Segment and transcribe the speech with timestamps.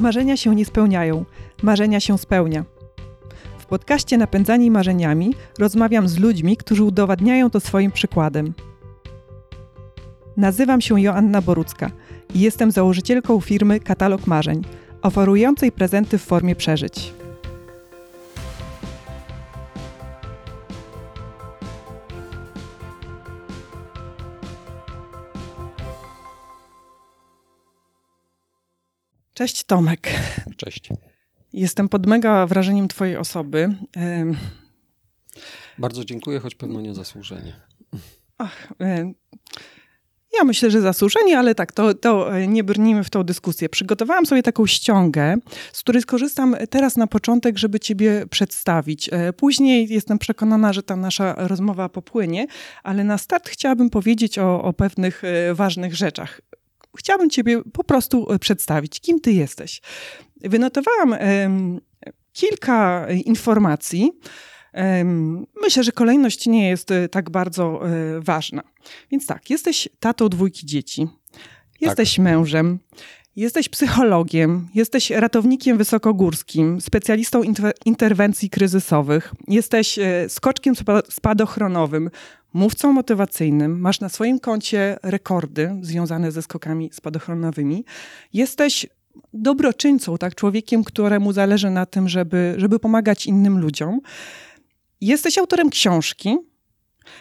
[0.00, 1.24] Marzenia się nie spełniają,
[1.62, 2.64] marzenia się spełnia.
[3.58, 8.54] W podcaście Napędzani Marzeniami rozmawiam z ludźmi, którzy udowadniają to swoim przykładem.
[10.36, 11.90] Nazywam się Joanna Borucka
[12.34, 14.62] i jestem założycielką firmy Katalog Marzeń,
[15.02, 17.19] oferującej prezenty w formie przeżyć.
[29.40, 30.08] Cześć Tomek.
[30.56, 30.88] Cześć.
[31.52, 33.74] Jestem pod mega wrażeniem Twojej osoby.
[35.78, 37.52] Bardzo dziękuję, choć pewno nie zasłużenie.
[38.38, 38.68] Ach,
[40.38, 43.68] ja myślę, że zasłużenie, ale tak, to, to nie brnijmy w tą dyskusję.
[43.68, 45.36] Przygotowałam sobie taką ściągę,
[45.72, 49.10] z której skorzystam teraz na początek, żeby Ciebie przedstawić.
[49.12, 52.46] E, później jestem przekonana, że ta nasza rozmowa popłynie,
[52.82, 56.40] ale na start chciałabym powiedzieć o, o pewnych e, ważnych rzeczach
[56.98, 59.80] chciałabym Ciebie po prostu e, przedstawić, kim Ty jesteś.
[60.40, 61.14] Wynotowałam
[62.32, 64.12] kilka informacji.
[65.62, 68.62] Myślę, że kolejność nie jest e, tak bardzo e, ważna.
[69.10, 71.08] Więc tak, jesteś tatą dwójki dzieci,
[71.80, 72.24] jesteś tak.
[72.24, 72.78] mężem,
[73.36, 77.42] Jesteś psychologiem, jesteś ratownikiem wysokogórskim, specjalistą
[77.84, 80.74] interwencji kryzysowych, jesteś skoczkiem
[81.08, 82.10] spadochronowym,
[82.52, 87.84] mówcą motywacyjnym, masz na swoim koncie rekordy związane ze skokami spadochronowymi,
[88.32, 88.86] jesteś
[89.32, 94.00] dobroczyńcą, tak, człowiekiem, któremu zależy na tym, żeby, żeby pomagać innym ludziom.
[95.00, 96.36] Jesteś autorem książki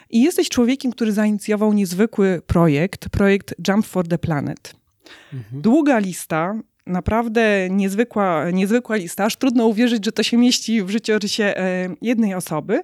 [0.09, 4.75] i jesteś człowiekiem, który zainicjował niezwykły projekt, projekt Jump for the Planet.
[5.33, 5.61] Mhm.
[5.61, 11.43] Długa lista, naprawdę niezwykła, niezwykła lista, aż trudno uwierzyć, że to się mieści w życiorysie
[11.43, 12.81] e, jednej osoby.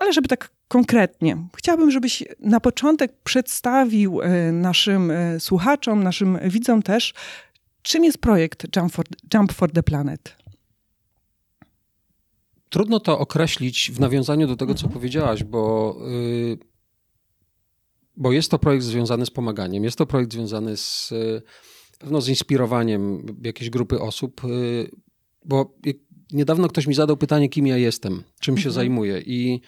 [0.00, 1.48] Ale żeby tak konkretnie.
[1.56, 7.14] Chciałabym, żebyś na początek przedstawił e, naszym e, słuchaczom, naszym widzom też,
[7.82, 10.36] czym jest projekt Jump for, Jump for the Planet.
[12.68, 14.88] Trudno to określić w nawiązaniu do tego, mhm.
[14.88, 16.58] co powiedziałaś, bo, yy,
[18.16, 21.12] bo jest to projekt związany z pomaganiem, jest to projekt związany z
[21.98, 24.90] pewno z inspirowaniem jakiejś grupy osób, yy,
[25.44, 25.74] bo
[26.32, 28.64] niedawno ktoś mi zadał pytanie, kim ja jestem, czym mhm.
[28.64, 29.60] się zajmuję i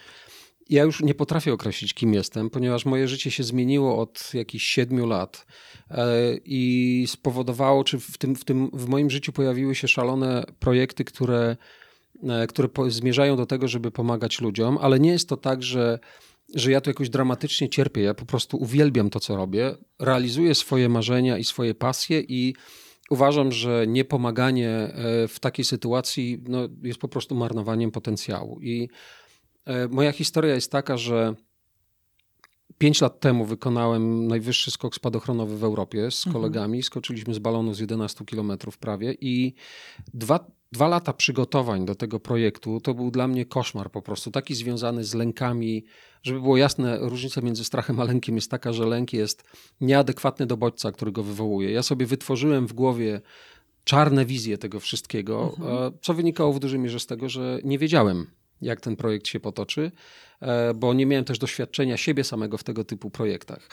[0.68, 5.06] ja już nie potrafię określić, kim jestem, ponieważ moje życie się zmieniło od jakichś siedmiu
[5.06, 5.46] lat
[5.90, 6.06] e,
[6.44, 11.56] i spowodowało, czy w, tym, w, tym, w moim życiu pojawiły się szalone projekty, które,
[12.22, 15.98] e, które zmierzają do tego, żeby pomagać ludziom, ale nie jest to tak, że
[16.54, 18.02] że ja tu jakoś dramatycznie cierpię.
[18.02, 22.54] Ja po prostu uwielbiam to, co robię, realizuję swoje marzenia i swoje pasje i
[23.10, 28.60] uważam, że niepomaganie e, w takiej sytuacji no, jest po prostu marnowaniem potencjału.
[28.60, 28.88] I
[29.68, 31.34] E, moja historia jest taka, że
[32.78, 36.32] pięć lat temu wykonałem najwyższy skok spadochronowy w Europie z mhm.
[36.32, 36.82] kolegami.
[36.82, 39.54] Skoczyliśmy z balonu z 11 km prawie i
[40.14, 44.54] dwa, dwa lata przygotowań do tego projektu to był dla mnie koszmar po prostu, taki
[44.54, 45.84] związany z lękami.
[46.22, 49.44] Żeby było jasne, różnica między strachem a lękiem jest taka, że lęk jest
[49.80, 51.70] nieadekwatny do bodźca, który go wywołuje.
[51.70, 53.20] Ja sobie wytworzyłem w głowie
[53.84, 55.92] czarne wizje tego wszystkiego, mhm.
[56.02, 58.26] co wynikało w dużej mierze z tego, że nie wiedziałem,
[58.62, 59.92] jak ten projekt się potoczy,
[60.40, 63.68] e, bo nie miałem też doświadczenia siebie samego w tego typu projektach.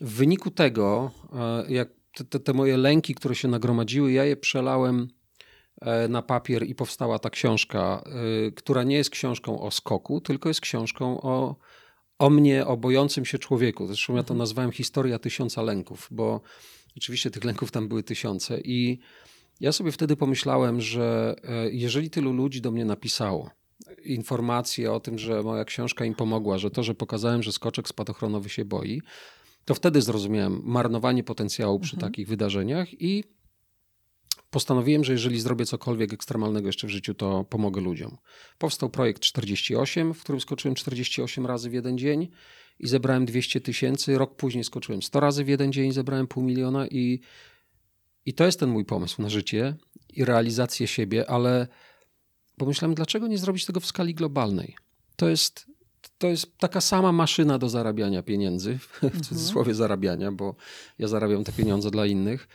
[0.00, 1.88] W wyniku tego, e, jak
[2.28, 5.17] te, te moje lęki, które się nagromadziły, ja je przelałem e,
[6.08, 8.04] na papier i powstała ta książka,
[8.56, 11.56] która nie jest książką o skoku, tylko jest książką o,
[12.18, 13.86] o mnie, o bojącym się człowieku.
[13.86, 14.38] Zresztą ja to mhm.
[14.38, 16.40] nazwałem historia tysiąca lęków, bo
[16.96, 18.98] oczywiście tych lęków tam były tysiące i
[19.60, 21.36] ja sobie wtedy pomyślałem, że
[21.70, 23.50] jeżeli tylu ludzi do mnie napisało,
[24.04, 28.48] informacje o tym, że moja książka im pomogła, że to, że pokazałem, że skoczek spadochronowy
[28.48, 29.02] się boi,
[29.64, 32.12] to wtedy zrozumiałem marnowanie potencjału przy mhm.
[32.12, 33.24] takich wydarzeniach i
[34.50, 38.16] postanowiłem, że jeżeli zrobię cokolwiek ekstremalnego jeszcze w życiu, to pomogę ludziom.
[38.58, 42.28] Powstał projekt 48, w którym skoczyłem 48 razy w jeden dzień
[42.78, 44.18] i zebrałem 200 tysięcy.
[44.18, 47.20] Rok później skoczyłem 100 razy w jeden dzień, zebrałem pół miliona i,
[48.26, 49.76] i to jest ten mój pomysł na życie
[50.12, 51.68] i realizację siebie, ale
[52.56, 54.76] pomyślałem, dlaczego nie zrobić tego w skali globalnej?
[55.16, 55.66] To jest,
[56.18, 59.24] to jest taka sama maszyna do zarabiania pieniędzy, w mhm.
[59.24, 60.54] cudzysłowie zarabiania, bo
[60.98, 62.48] ja zarabiam te pieniądze dla innych.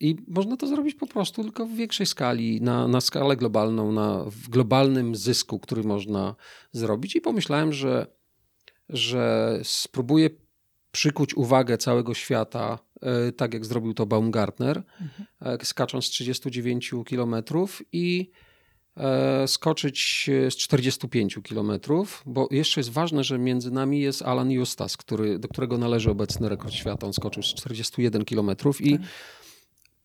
[0.00, 4.24] I można to zrobić po prostu tylko w większej skali, na, na skalę globalną, na,
[4.24, 6.34] w globalnym zysku, który można
[6.72, 7.16] zrobić.
[7.16, 8.06] I pomyślałem, że,
[8.88, 10.30] że spróbuję
[10.90, 15.26] przykuć uwagę całego świata, e, tak jak zrobił to Baumgartner, mhm.
[15.60, 18.30] E, skacząc z 39 kilometrów i
[18.96, 21.72] E, skoczyć z 45 km,
[22.26, 26.48] bo jeszcze jest ważne, że między nami jest Alan Justas, który, do którego należy obecny
[26.48, 27.06] rekord świata.
[27.06, 28.50] On skoczył z 41 km
[28.80, 28.98] i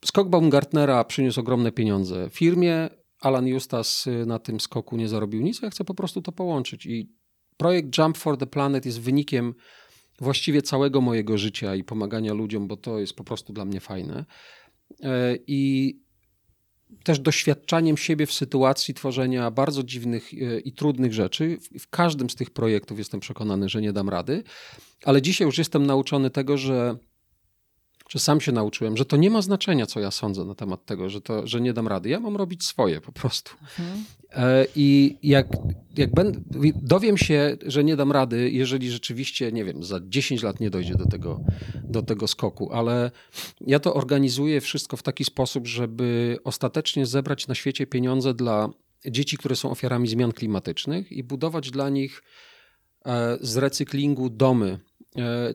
[0.08, 2.90] skok Baumgartnera przyniósł ogromne pieniądze firmie.
[3.20, 6.86] Alan Justas na tym skoku nie zarobił nic, ja chcę po prostu to połączyć.
[6.86, 7.10] I
[7.58, 9.54] projekt Jump for the Planet jest wynikiem
[10.22, 14.26] właściwie całego mojego życia i pomagania ludziom, bo to jest po prostu dla mnie fajne.
[15.04, 15.94] E, I
[17.04, 21.58] też doświadczaniem siebie w sytuacji tworzenia bardzo dziwnych e, i trudnych rzeczy.
[21.80, 24.44] W każdym z tych projektów jestem przekonany, że nie dam rady,
[25.04, 26.98] ale dzisiaj już jestem nauczony tego, że
[28.10, 31.10] że sam się nauczyłem, że to nie ma znaczenia, co ja sądzę na temat tego,
[31.10, 32.10] że, to, że nie dam rady.
[32.10, 33.52] Ja mam robić swoje po prostu.
[33.80, 34.06] Mhm.
[34.32, 35.48] E, I jak,
[35.98, 36.40] jak będę,
[36.82, 40.96] dowiem się, że nie dam rady, jeżeli rzeczywiście, nie wiem, za 10 lat nie dojdzie
[40.96, 41.40] do tego,
[41.84, 43.12] do tego skoku, ale
[43.62, 48.70] ja to organizuję wszystko w taki sposób, żeby ostatecznie zebrać na świecie pieniądze dla
[49.06, 52.24] dzieci, które są ofiarami zmian klimatycznych i budować dla nich
[53.06, 54.80] e, z recyklingu domy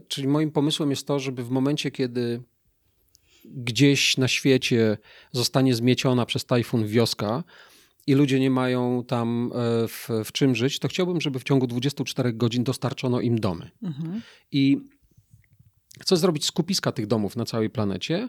[0.09, 2.43] czyli moim pomysłem jest to, żeby w momencie, kiedy
[3.45, 4.99] gdzieś na świecie
[5.33, 7.45] zostanie zmieciona przez tajfun wioska
[8.07, 11.67] i ludzie nie mają tam e, w, w czym żyć, to chciałbym, żeby w ciągu
[11.67, 13.71] 24 godzin dostarczono im domy.
[13.83, 14.23] Mhm.
[14.53, 14.79] I
[16.01, 18.29] chcę zrobić skupiska tych domów na całej planecie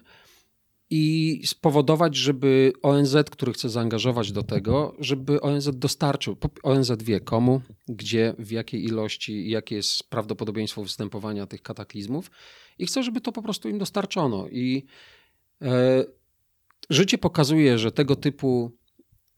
[0.94, 6.38] i spowodować, żeby ONZ, który chce zaangażować do tego, żeby ONZ dostarczył.
[6.64, 12.32] ONZ wie komu, gdzie, w jakiej ilości, jakie jest prawdopodobieństwo występowania tych kataklizmów
[12.80, 14.48] i chcę, żeby to po prostu im dostarczono.
[14.48, 14.86] I
[15.62, 16.06] e,
[16.90, 18.72] życie pokazuje, że tego typu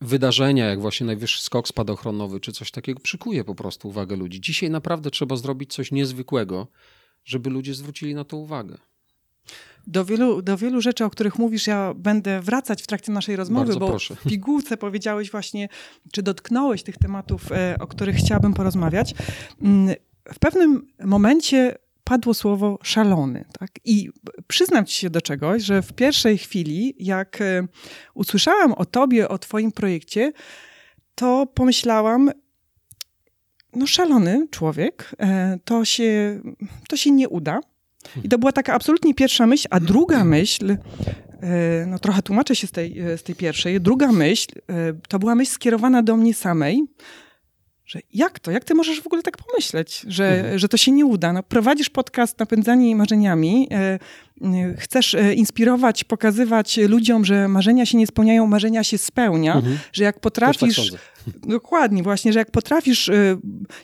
[0.02, 4.42] wydarzenia, jak właśnie najwyższy skok spadochronowy czy coś takiego, przykuje po prostu uwagę ludzi.
[4.42, 6.68] Dzisiaj naprawdę trzeba zrobić coś niezwykłego,
[7.26, 8.78] żeby ludzie zwrócili na to uwagę.
[9.88, 13.66] Do wielu, do wielu rzeczy, o których mówisz, ja będę wracać w trakcie naszej rozmowy,
[13.66, 14.16] Bardzo bo proszę.
[14.16, 15.70] w pigułce powiedziałeś właśnie,
[16.12, 19.14] czy dotknąłeś tych tematów, e, o których chciałabym porozmawiać.
[19.62, 19.96] Mm,
[20.34, 23.46] w pewnym momencie padło słowo szalony.
[23.60, 23.72] Tak?
[23.86, 24.10] I
[24.48, 27.68] przyznam ci się do czegoś, że w pierwszej chwili, jak e,
[28.14, 30.32] usłyszałam o tobie, o twoim projekcie,
[31.16, 32.32] to pomyślałam,
[33.76, 36.42] no szalony człowiek, e, to się,
[36.90, 37.60] to się nie uda.
[38.24, 42.68] I to była taka absolutnie pierwsza myśl, a druga myśl, e, no trochę tłumaczę się
[42.68, 46.34] z tej, e, z tej pierwszej, druga myśl e, to była myśl skierowana do mnie
[46.34, 46.84] samej,
[47.86, 48.52] że jak to?
[48.52, 50.60] Jak ty możesz w ogóle tak pomyśleć, że, mhm.
[50.60, 51.34] że to się nie uda?
[51.34, 53.70] No, prowadzisz podcast Napędzani Marzeniami,
[54.78, 59.78] chcesz inspirować, pokazywać ludziom, że marzenia się nie spełniają, marzenia się spełnia, mhm.
[59.94, 60.92] że jak tak potrafisz...
[60.92, 61.14] Tak
[61.48, 63.38] Dokładnie, właśnie, że jak potrafisz y,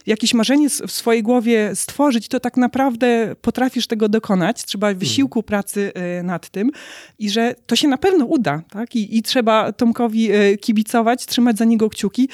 [0.06, 4.64] jakieś marzenie w swojej głowie stworzyć, to tak naprawdę potrafisz tego dokonać.
[4.64, 5.00] Trzeba mhm.
[5.00, 6.72] wysiłku pracy y, nad tym
[7.20, 8.62] i że to się na pewno uda.
[8.70, 8.96] Tak?
[8.96, 12.30] I, I trzeba Tomkowi y, kibicować, trzymać za niego kciuki,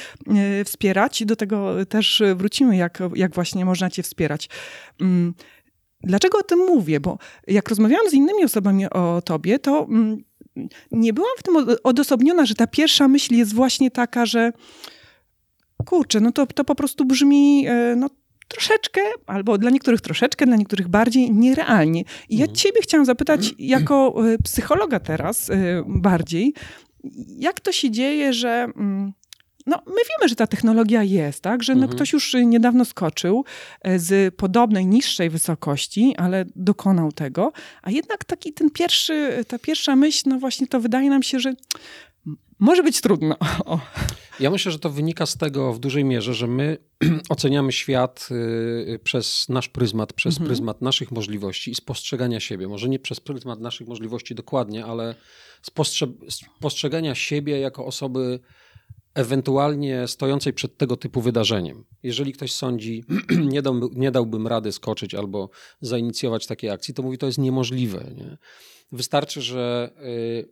[0.66, 1.26] wspierać.
[1.26, 4.50] Do tego też wrócimy, jak, jak właśnie można cię wspierać.
[6.06, 7.00] Dlaczego o tym mówię?
[7.00, 7.18] Bo
[7.48, 10.24] jak rozmawiałam z innymi osobami o tobie, to mm,
[10.92, 14.52] nie byłam w tym odosobniona, że ta pierwsza myśl jest właśnie taka, że
[15.86, 18.10] kurczę, no to, to po prostu brzmi e, no,
[18.48, 22.04] troszeczkę, albo dla niektórych troszeczkę, dla niektórych bardziej nierealnie.
[22.30, 22.56] I ja mhm.
[22.56, 26.54] ciebie chciałam zapytać jako e, psychologa teraz e, bardziej,
[27.38, 29.14] jak to się dzieje, że mm,
[29.66, 31.64] no, my wiemy, że ta technologia jest, tak?
[31.64, 31.96] Że no, mhm.
[31.96, 33.46] ktoś już niedawno skoczył
[33.98, 37.52] z podobnej, niższej wysokości, ale dokonał tego,
[37.82, 41.54] a jednak taki ten pierwszy, ta pierwsza myśl, no właśnie to wydaje nam się, że
[42.60, 43.36] może być trudno.
[43.66, 43.80] O.
[44.40, 46.78] Ja myślę, że to wynika z tego w dużej mierze, że my
[47.30, 50.48] oceniamy świat y, przez nasz pryzmat, przez mhm.
[50.48, 52.68] pryzmat naszych możliwości i spostrzegania siebie.
[52.68, 55.16] Może nie przez pryzmat naszych możliwości dokładnie, ale
[56.60, 58.40] spostrzegania siebie jako osoby
[59.16, 61.86] ewentualnie stojącej przed tego typu wydarzeniem.
[62.04, 63.04] Jeżeli ktoś sądzi,
[63.54, 65.50] nie, dałby, nie dałbym rady skoczyć albo
[65.82, 68.12] zainicjować takiej akcji, to mówi, to jest niemożliwe.
[68.18, 68.38] Nie?
[68.92, 70.50] Wystarczy, że y,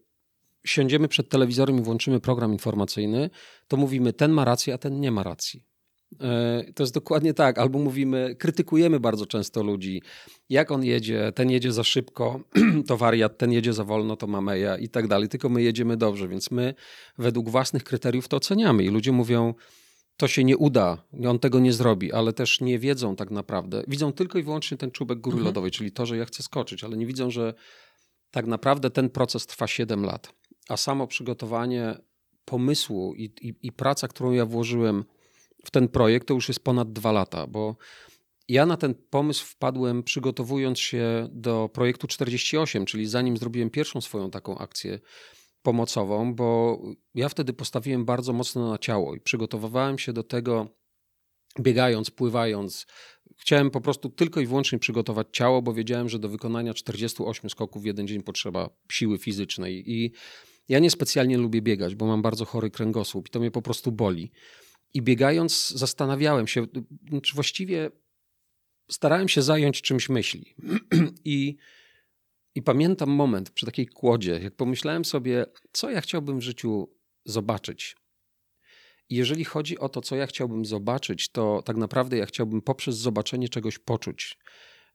[0.66, 3.30] siądziemy przed telewizorem i włączymy program informacyjny,
[3.68, 5.64] to mówimy, ten ma rację, a ten nie ma racji.
[6.22, 7.58] E, to jest dokładnie tak.
[7.58, 10.02] Albo mówimy, krytykujemy bardzo często ludzi,
[10.50, 12.40] jak on jedzie, ten jedzie za szybko,
[12.88, 15.30] to wariat, ten jedzie za wolno, to mameja i tak dalej.
[15.30, 16.74] Tylko my jedziemy dobrze, więc my
[17.18, 18.84] według własnych kryteriów to oceniamy.
[18.84, 19.54] I ludzie mówią,
[20.18, 23.84] to się nie uda, on tego nie zrobi, ale też nie wiedzą tak naprawdę.
[23.88, 25.46] Widzą tylko i wyłącznie ten czubek góry mhm.
[25.46, 27.54] lodowej, czyli to, że ja chcę skoczyć, ale nie widzą, że
[28.32, 30.34] tak naprawdę ten proces trwa 7 lat
[30.70, 31.98] a samo przygotowanie
[32.46, 35.04] pomysłu i, i, i praca, którą ja włożyłem
[35.66, 37.76] w ten projekt, to już jest ponad dwa lata, bo
[38.48, 44.32] ja na ten pomysł wpadłem przygotowując się do projektu 48, czyli zanim zrobiłem pierwszą swoją
[44.32, 45.00] taką akcję
[45.62, 46.80] pomocową, bo
[47.16, 50.68] ja wtedy postawiłem bardzo mocno na ciało i przygotowywałem się do tego
[51.60, 52.86] biegając, pływając.
[53.38, 57.84] Chciałem po prostu tylko i wyłącznie przygotować ciało, bo wiedziałem, że do wykonania 48 skoków
[57.84, 59.92] w jeden dzień potrzeba siły fizycznej.
[59.92, 60.12] I
[60.70, 64.32] ja niespecjalnie lubię biegać, bo mam bardzo chory kręgosłup i to mnie po prostu boli.
[64.94, 66.66] I biegając, zastanawiałem się,
[67.34, 67.92] właściwie
[68.92, 70.56] starałem się zająć czymś myśli.
[71.26, 71.58] I,
[72.56, 76.90] I pamiętam moment przy takiej kłodzie, jak pomyślałem sobie, co ja chciałbym w życiu
[77.26, 77.96] zobaczyć.
[79.10, 82.96] I jeżeli chodzi o to, co ja chciałbym zobaczyć, to tak naprawdę ja chciałbym poprzez
[82.96, 84.38] zobaczenie czegoś poczuć.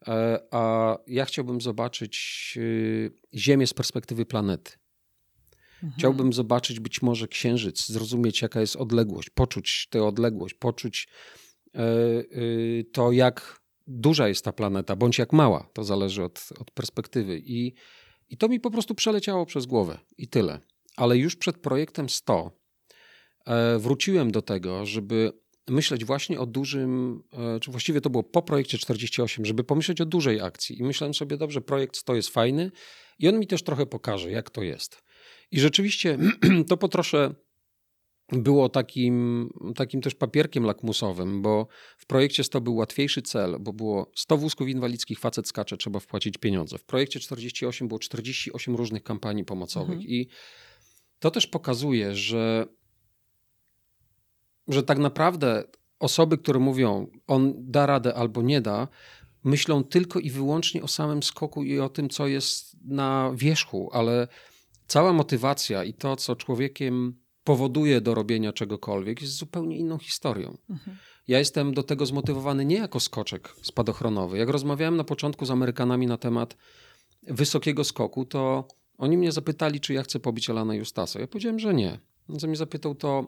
[0.08, 4.72] E, a ja chciałbym zobaczyć y, Ziemię z perspektywy planety.
[5.82, 5.92] Mhm.
[5.98, 11.08] Chciałbym zobaczyć być może księżyc, zrozumieć, jaka jest odległość, poczuć tę odległość, poczuć
[11.74, 15.68] e, y, to, jak duża jest ta planeta, bądź jak mała.
[15.72, 17.42] To zależy od, od perspektywy.
[17.44, 17.74] I,
[18.28, 20.60] I to mi po prostu przeleciało przez głowę i tyle.
[20.96, 22.50] Ale już przed projektem 100
[23.46, 25.32] e, wróciłem do tego, żeby
[25.68, 30.06] myśleć właśnie o dużym, e, czy właściwie to było po projekcie 48, żeby pomyśleć o
[30.06, 30.78] dużej akcji.
[30.78, 32.70] I myślałem sobie, dobrze, projekt 100 jest fajny
[33.18, 35.02] i on mi też trochę pokaże, jak to jest.
[35.50, 36.18] I rzeczywiście
[36.68, 37.34] to po trosze
[38.32, 41.66] było takim, takim też papierkiem lakmusowym, bo
[41.98, 46.38] w projekcie 100 był łatwiejszy cel, bo było 100 wózków inwalidzkich, facet skacze, trzeba wpłacić
[46.38, 46.78] pieniądze.
[46.78, 50.10] W projekcie 48 było 48 różnych kampanii pomocowych mhm.
[50.10, 50.28] i
[51.18, 52.66] to też pokazuje, że,
[54.68, 55.64] że tak naprawdę
[55.98, 58.88] osoby, które mówią, on da radę albo nie da,
[59.44, 64.28] myślą tylko i wyłącznie o samym skoku i o tym, co jest na wierzchu, ale
[64.88, 67.14] cała motywacja i to, co człowiekiem
[67.44, 70.56] powoduje do robienia czegokolwiek, jest zupełnie inną historią.
[70.70, 70.96] Mhm.
[71.28, 74.38] Ja jestem do tego zmotywowany nie jako skoczek spadochronowy.
[74.38, 76.56] Jak rozmawiałem na początku z Amerykanami na temat
[77.22, 78.68] wysokiego skoku, to
[78.98, 81.20] oni mnie zapytali, czy ja chcę pobić Alana Justasa.
[81.20, 81.98] Ja powiedziałem, że nie.
[82.28, 83.26] On mnie zapytał, to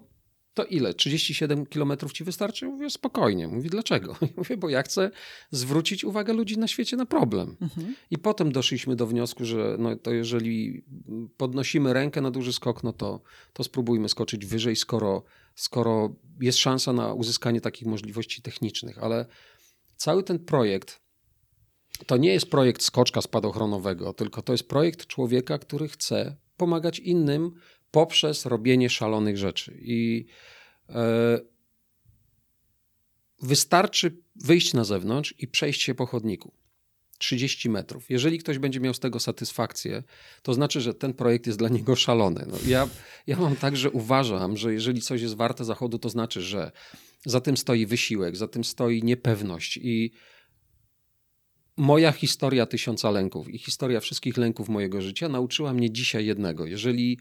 [0.54, 0.94] to ile?
[0.94, 2.66] 37 kilometrów ci wystarczy?
[2.66, 3.48] Mówię, spokojnie.
[3.48, 4.16] Mówi, dlaczego?
[4.36, 5.10] Mówię, bo ja chcę
[5.50, 7.56] zwrócić uwagę ludzi na świecie na problem.
[7.60, 7.94] Mhm.
[8.10, 10.84] I potem doszliśmy do wniosku, że no to jeżeli
[11.36, 13.20] podnosimy rękę na duży skok, no to,
[13.52, 15.22] to spróbujmy skoczyć wyżej, skoro,
[15.54, 18.98] skoro jest szansa na uzyskanie takich możliwości technicznych.
[18.98, 19.26] Ale
[19.96, 21.00] cały ten projekt
[22.06, 27.52] to nie jest projekt skoczka spadochronowego, tylko to jest projekt człowieka, który chce pomagać innym
[27.90, 29.78] poprzez robienie szalonych rzeczy.
[29.82, 30.26] I
[30.88, 31.38] e,
[33.42, 36.52] wystarczy wyjść na zewnątrz i przejść się po chodniku.
[37.18, 38.10] 30 metrów.
[38.10, 40.02] Jeżeli ktoś będzie miał z tego satysfakcję,
[40.42, 42.46] to znaczy, że ten projekt jest dla niego szalony.
[42.48, 42.88] No, ja,
[43.26, 46.72] ja mam tak, że uważam, że jeżeli coś jest warte zachodu, to znaczy, że
[47.26, 50.12] za tym stoi wysiłek, za tym stoi niepewność i
[51.76, 56.66] moja historia tysiąca lęków i historia wszystkich lęków mojego życia nauczyła mnie dzisiaj jednego.
[56.66, 57.18] Jeżeli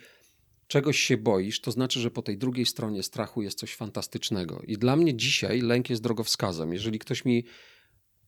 [0.70, 4.62] czegoś się boisz, to znaczy, że po tej drugiej stronie strachu jest coś fantastycznego.
[4.68, 6.74] I dla mnie dzisiaj lęk jest drogowskazem.
[6.74, 7.46] Jeżeli ktoś mi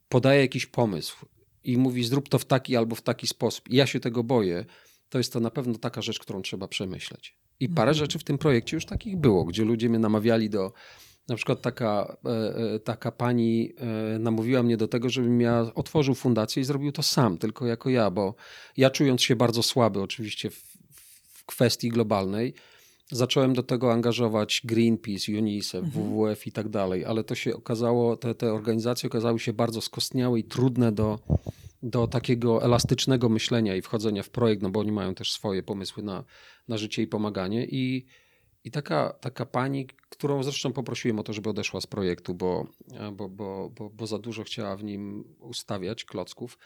[0.10, 1.26] podaje jakiś pomysł
[1.64, 4.66] i mówi, zrób to w taki albo w taki sposób, i ja się tego boję,
[5.10, 7.36] to jest to na pewno taka rzecz, którą trzeba przemyśleć.
[7.60, 7.96] I parę mhm.
[7.96, 10.74] rzeczy w tym projekcie już takich było, gdzie ludzie mnie namawiali do.
[11.28, 12.30] Na przykład taka, e,
[12.76, 13.74] e, taka pani
[14.16, 17.90] e, namówiła mnie do tego, żebym ja otworzył fundację i zrobił to sam, tylko jako
[17.90, 18.36] ja, bo
[18.78, 20.71] ja czując się bardzo słaby, oczywiście w
[21.52, 22.54] kwestii globalnej.
[23.12, 26.06] Zacząłem do tego angażować Greenpeace, UNICEF, mhm.
[26.06, 30.40] WWF i tak dalej, ale to się okazało, te, te organizacje okazały się bardzo skostniałe
[30.40, 31.20] i trudne do,
[31.84, 36.04] do takiego elastycznego myślenia i wchodzenia w projekt, no bo oni mają też swoje pomysły
[36.04, 36.24] na,
[36.68, 37.66] na życie i pomaganie.
[37.66, 38.06] I,
[38.64, 42.68] i taka, taka pani, którą zresztą poprosiłem o to, żeby odeszła z projektu, bo,
[43.14, 46.58] bo, bo, bo, bo za dużo chciała w nim ustawiać klocków,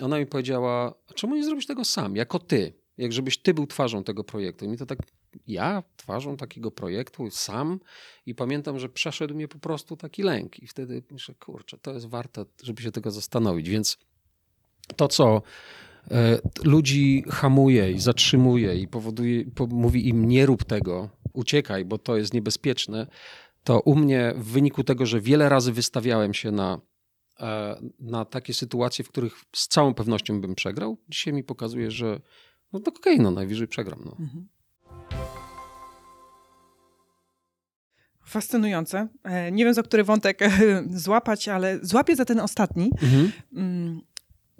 [0.00, 2.72] ona mi powiedziała: Czemu nie zrobisz tego sam, jako ty?
[2.98, 4.64] Jak żebyś ty był twarzą tego projektu.
[4.64, 4.98] I mi to tak,
[5.46, 7.80] ja twarzą takiego projektu sam
[8.26, 12.06] i pamiętam, że przeszedł mnie po prostu taki lęk i wtedy myślę, kurczę, to jest
[12.06, 13.68] warte, żeby się tego zastanowić.
[13.68, 13.98] Więc
[14.96, 15.42] to, co
[16.10, 21.98] e, ludzi hamuje i zatrzymuje i powoduje, po, mówi im nie rób tego, uciekaj, bo
[21.98, 23.06] to jest niebezpieczne,
[23.64, 26.80] to u mnie w wyniku tego, że wiele razy wystawiałem się na,
[27.40, 32.20] e, na takie sytuacje, w których z całą pewnością bym przegrał, dzisiaj mi pokazuje, że
[32.72, 34.02] no to okej, okay, no najwyżej przegram.
[34.04, 34.16] No.
[34.20, 34.48] Mhm.
[38.28, 39.08] Fascynujące.
[39.24, 40.50] E, nie wiem, za który wątek e,
[41.04, 42.90] złapać, ale złapię za ten ostatni.
[43.02, 43.32] Mhm.
[43.52, 44.00] Mm,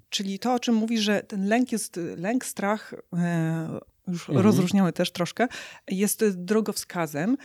[0.08, 4.46] czyli to, o czym mówisz, że ten lęk jest, lęk, strach, e, już mhm.
[4.46, 5.48] rozróżniamy też troszkę,
[5.88, 7.36] jest drogowskazem.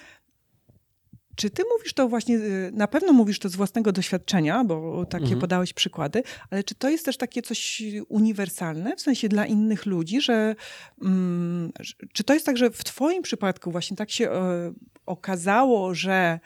[1.35, 5.23] Czy ty mówisz to właśnie, y, na pewno mówisz to z własnego doświadczenia, bo takie
[5.23, 5.41] mhm.
[5.41, 10.21] podałeś przykłady, ale czy to jest też takie coś uniwersalne, w sensie dla innych ludzi,
[10.21, 10.55] że
[11.01, 11.71] um,
[12.13, 14.73] czy to jest tak, że w twoim przypadku właśnie tak się e,
[15.05, 16.39] okazało, że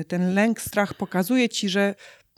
[0.00, 1.94] y, ten lęk, strach pokazuje ci, że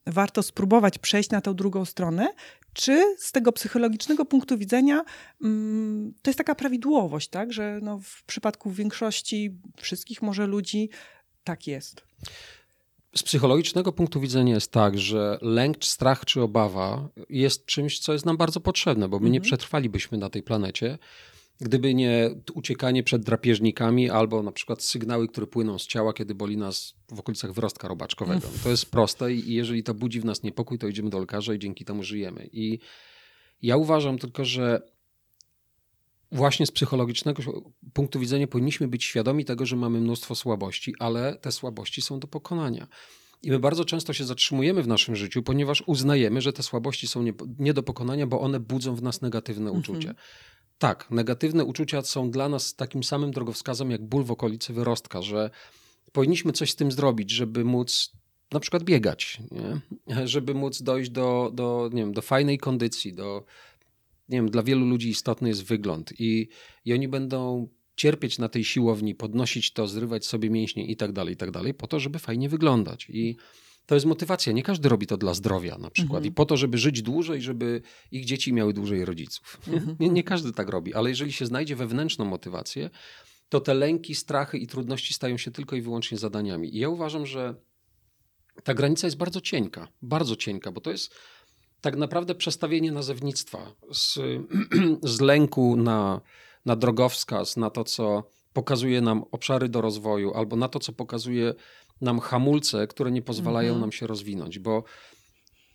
[0.06, 2.28] warto spróbować przejść na tą drugą stronę,
[2.72, 5.04] czy z tego psychologicznego punktu widzenia
[5.42, 7.52] mm, to jest taka prawidłowość, tak?
[7.52, 10.90] że no w przypadku większości wszystkich może ludzi
[11.44, 12.02] tak jest.
[13.16, 18.26] Z psychologicznego punktu widzenia jest tak, że lęk, strach czy obawa jest czymś, co jest
[18.26, 19.32] nam bardzo potrzebne, bo my mhm.
[19.32, 20.98] nie przetrwalibyśmy na tej planecie,
[21.60, 26.56] gdyby nie uciekanie przed drapieżnikami albo na przykład sygnały, które płyną z ciała, kiedy boli
[26.56, 28.48] nas w okolicach wrostka robaczkowego.
[28.62, 31.58] To jest proste i jeżeli to budzi w nas niepokój, to idziemy do lekarza i
[31.58, 32.48] dzięki temu żyjemy.
[32.52, 32.78] I
[33.62, 34.82] ja uważam tylko, że
[36.32, 37.42] właśnie z psychologicznego
[37.92, 42.28] punktu widzenia powinniśmy być świadomi tego, że mamy mnóstwo słabości, ale te słabości są do
[42.28, 42.86] pokonania.
[43.42, 47.22] I my bardzo często się zatrzymujemy w naszym życiu, ponieważ uznajemy, że te słabości są
[47.22, 49.80] nie, nie do pokonania, bo one budzą w nas negatywne mhm.
[49.80, 50.14] uczucie.
[50.78, 55.50] Tak, negatywne uczucia są dla nas takim samym drogowskazem jak ból w okolicy wyrostka, że
[56.12, 58.12] powinniśmy coś z tym zrobić, żeby móc
[58.52, 60.26] na przykład biegać, nie?
[60.26, 63.44] żeby móc dojść do, do, nie wiem, do fajnej kondycji, do,
[64.30, 66.48] nie wiem, dla wielu ludzi istotny jest wygląd i,
[66.84, 71.34] i oni będą cierpieć na tej siłowni, podnosić to, zrywać sobie mięśnie i tak dalej,
[71.34, 73.06] i tak dalej, po to, żeby fajnie wyglądać.
[73.08, 73.36] I
[73.86, 74.52] to jest motywacja.
[74.52, 76.24] Nie każdy robi to dla zdrowia na przykład mhm.
[76.24, 79.60] i po to, żeby żyć dłużej, żeby ich dzieci miały dłużej rodziców.
[79.68, 79.96] Mhm.
[80.00, 82.90] Nie, nie każdy tak robi, ale jeżeli się znajdzie wewnętrzną motywację,
[83.48, 86.76] to te lęki, strachy i trudności stają się tylko i wyłącznie zadaniami.
[86.76, 87.54] I ja uważam, że
[88.64, 91.14] ta granica jest bardzo cienka, bardzo cienka, bo to jest
[91.80, 94.18] tak naprawdę przestawienie nazewnictwa z,
[95.02, 96.20] z lęku na,
[96.66, 101.54] na drogowskaz, na to, co pokazuje nam obszary do rozwoju, albo na to, co pokazuje
[102.00, 103.80] nam hamulce, które nie pozwalają mhm.
[103.80, 104.84] nam się rozwinąć, bo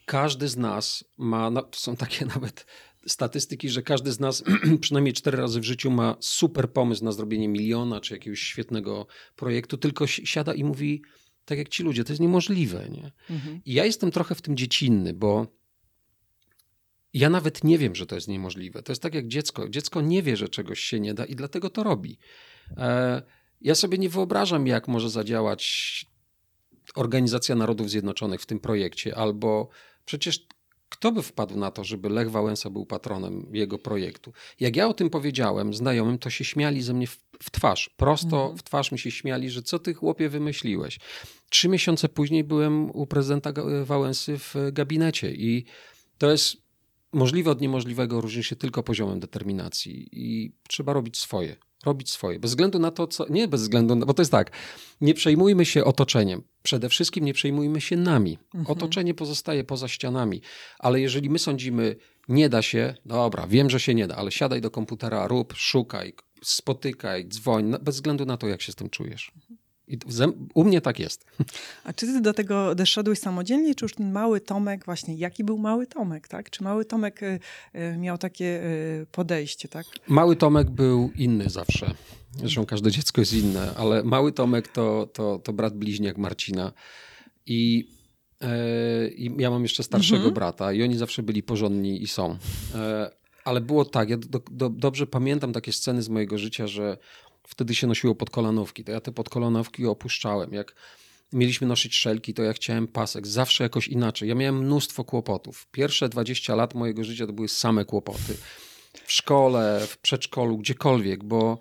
[0.05, 2.65] każdy z nas ma, no, są takie nawet
[3.07, 4.43] statystyki, że każdy z nas
[4.81, 9.77] przynajmniej cztery razy w życiu ma super pomysł na zrobienie miliona czy jakiegoś świetnego projektu,
[9.77, 11.01] tylko siada i mówi,
[11.45, 12.89] tak jak ci ludzie, to jest niemożliwe.
[12.89, 13.11] Nie?
[13.29, 13.61] Mhm.
[13.65, 15.47] I ja jestem trochę w tym dziecinny, bo
[17.15, 18.83] ja nawet nie wiem, że to jest niemożliwe.
[18.83, 19.69] To jest tak jak dziecko.
[19.69, 22.17] Dziecko nie wie, że czegoś się nie da i dlatego to robi.
[22.77, 23.21] E,
[23.61, 26.05] ja sobie nie wyobrażam, jak może zadziałać
[26.95, 29.69] Organizacja Narodów Zjednoczonych w tym projekcie, albo
[30.05, 30.47] przecież
[30.89, 34.33] kto by wpadł na to, żeby Lech Wałęsa był patronem jego projektu?
[34.59, 37.89] Jak ja o tym powiedziałem znajomym, to się śmiali ze mnie w, w twarz.
[37.97, 38.57] Prosto mhm.
[38.57, 40.99] w twarz mi się śmiali, że co ty chłopie wymyśliłeś.
[41.49, 45.65] Trzy miesiące później byłem u prezydenta Wałęsy w gabinecie i
[46.17, 46.64] to jest
[47.15, 51.55] możliwe od niemożliwego różni się tylko poziomem determinacji i trzeba robić swoje.
[51.85, 52.39] Robić swoje.
[52.39, 53.25] Bez względu na to, co.
[53.29, 54.51] Nie bez względu, na, bo to jest tak.
[55.01, 56.41] Nie przejmujmy się otoczeniem.
[56.63, 58.37] Przede wszystkim nie przejmujmy się nami.
[58.55, 58.77] Mhm.
[58.77, 60.41] Otoczenie pozostaje poza ścianami.
[60.79, 61.95] Ale jeżeli my sądzimy,
[62.27, 66.13] nie da się, dobra, wiem, że się nie da, ale siadaj do komputera, rób, szukaj,
[66.43, 69.31] spotykaj, dzwoń, bez względu na to, jak się z tym czujesz.
[69.87, 69.97] I
[70.53, 71.25] u mnie tak jest.
[71.83, 75.57] A czy ty do tego doszedłeś samodzielnie, czy już ten mały Tomek, właśnie jaki był
[75.57, 76.49] mały Tomek, tak?
[76.49, 77.39] Czy mały Tomek y,
[77.75, 79.85] y, miał takie y, podejście, tak?
[80.07, 81.93] Mały Tomek był inny zawsze.
[82.37, 86.73] Zresztą każde dziecko jest inne, ale mały Tomek to, to, to brat bliźniak Marcina.
[87.45, 87.89] I,
[88.41, 90.33] e, I ja mam jeszcze starszego mhm.
[90.33, 92.37] brata i oni zawsze byli porządni i są.
[92.75, 93.09] E,
[93.45, 96.97] ale było tak, ja do, do, dobrze pamiętam takie sceny z mojego życia, że
[97.47, 100.53] wtedy się nosiło podkolanówki, to ja te podkolanówki opuszczałem.
[100.53, 100.75] Jak
[101.33, 104.29] mieliśmy nosić szelki, to ja chciałem pasek, zawsze jakoś inaczej.
[104.29, 105.67] Ja miałem mnóstwo kłopotów.
[105.71, 108.37] Pierwsze 20 lat mojego życia to były same kłopoty.
[109.05, 111.59] W szkole, w przedszkolu, gdziekolwiek, bo,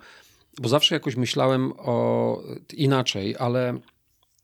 [0.61, 2.42] bo zawsze jakoś myślałem o
[2.73, 3.79] inaczej, ale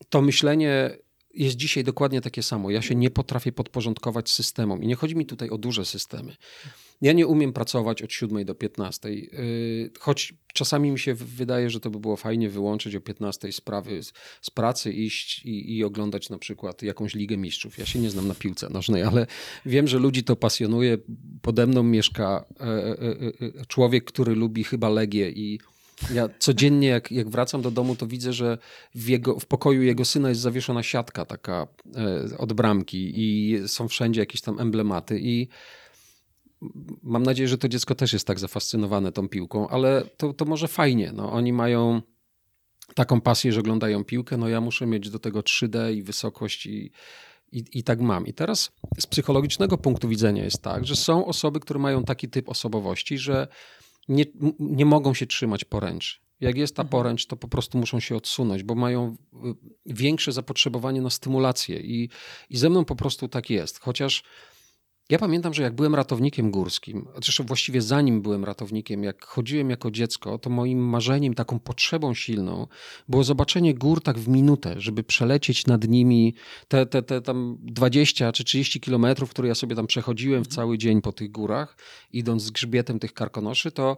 [0.09, 0.97] to myślenie
[1.33, 2.69] jest dzisiaj dokładnie takie samo.
[2.69, 6.35] Ja się nie potrafię podporządkować systemom i nie chodzi mi tutaj o duże systemy.
[7.01, 11.79] Ja nie umiem pracować od 7 do 15, y, choć czasami mi się wydaje, że
[11.79, 16.29] to by było fajnie wyłączyć o 15 sprawy z, z pracy, iść i, i, oglądać
[16.29, 17.77] na przykład jakąś Ligę Mistrzów.
[17.77, 19.27] Ja się nie znam na piłce nożnej, ale
[19.65, 20.97] wiem, że ludzi to pasjonuje.
[21.41, 22.97] Pode mną mieszka e, e,
[23.61, 25.59] e, człowiek, który lubi chyba Legię i
[26.13, 28.57] ja codziennie, jak, jak wracam do domu, to widzę, że
[28.95, 31.67] w, jego, w pokoju jego syna jest zawieszona siatka taka
[32.37, 35.47] od bramki i są wszędzie jakieś tam emblematy i
[37.03, 40.67] mam nadzieję, że to dziecko też jest tak zafascynowane tą piłką, ale to, to może
[40.67, 41.11] fajnie.
[41.15, 42.01] No, oni mają
[42.95, 46.91] taką pasję, że oglądają piłkę, no ja muszę mieć do tego 3D i wysokość i,
[47.51, 48.27] i, i tak mam.
[48.27, 52.49] I teraz z psychologicznego punktu widzenia jest tak, że są osoby, które mają taki typ
[52.49, 53.47] osobowości, że
[54.09, 54.25] nie,
[54.59, 56.19] nie mogą się trzymać poręczy.
[56.39, 56.91] Jak jest ta mhm.
[56.91, 59.15] poręcz, to po prostu muszą się odsunąć, bo mają
[59.85, 62.09] większe zapotrzebowanie na stymulację i,
[62.49, 63.79] i ze mną po prostu tak jest.
[63.79, 64.23] Chociaż
[65.11, 69.91] Ja pamiętam, że jak byłem ratownikiem górskim, zresztą właściwie zanim byłem ratownikiem, jak chodziłem jako
[69.91, 72.67] dziecko, to moim marzeniem, taką potrzebą silną
[73.09, 76.35] było zobaczenie gór tak w minutę, żeby przelecieć nad nimi
[76.67, 80.77] te, te, te tam 20 czy 30 kilometrów, które ja sobie tam przechodziłem w cały
[80.77, 81.77] dzień po tych górach,
[82.11, 83.97] idąc z grzbietem tych karkonoszy, to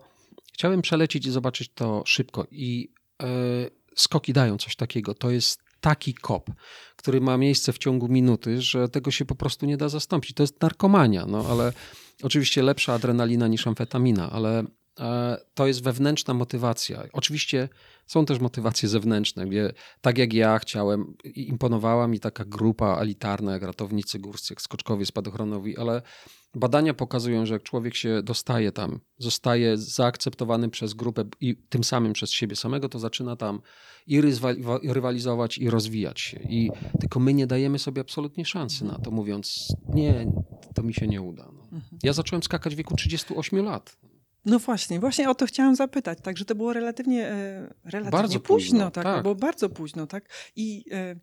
[0.54, 2.48] chciałem przelecieć i zobaczyć to szybko.
[2.52, 2.90] I
[3.22, 3.28] yy,
[3.96, 5.14] skoki dają coś takiego.
[5.14, 6.50] To jest taki kop,
[6.96, 10.34] który ma miejsce w ciągu minuty, że tego się po prostu nie da zastąpić.
[10.34, 11.74] To jest narkomania, no ale
[12.24, 14.64] oczywiście lepsza adrenalina niż amfetamina, ale
[15.54, 17.04] to jest wewnętrzna motywacja.
[17.14, 17.70] Oczywiście
[18.06, 19.46] są też motywacje zewnętrzne.
[19.46, 25.06] Gdzie, tak jak ja chciałem, imponowała mi taka grupa elitarna, jak ratownicy górscy, jak skoczkowie,
[25.06, 26.02] spadochronowi, ale
[26.56, 32.14] badania pokazują, że jak człowiek się dostaje tam, zostaje zaakceptowany przez grupę i tym samym
[32.14, 33.62] przez siebie samego, to zaczyna tam
[34.08, 34.22] i
[34.84, 36.40] rywalizować, i rozwijać się.
[36.50, 40.32] I tylko my nie dajemy sobie absolutnie szansy na to, mówiąc, nie,
[40.76, 41.50] to mi się nie uda.
[41.54, 41.64] No.
[41.64, 42.00] Mhm.
[42.04, 43.98] Ja zacząłem skakać w wieku 38 lat.
[44.46, 46.20] No właśnie, właśnie o to chciałam zapytać.
[46.22, 49.04] Także to było relatywnie, e, relatywnie bardzo późno, późno tak?
[49.04, 49.24] tak?
[49.24, 50.30] Było bardzo późno, tak?
[50.56, 51.16] I e,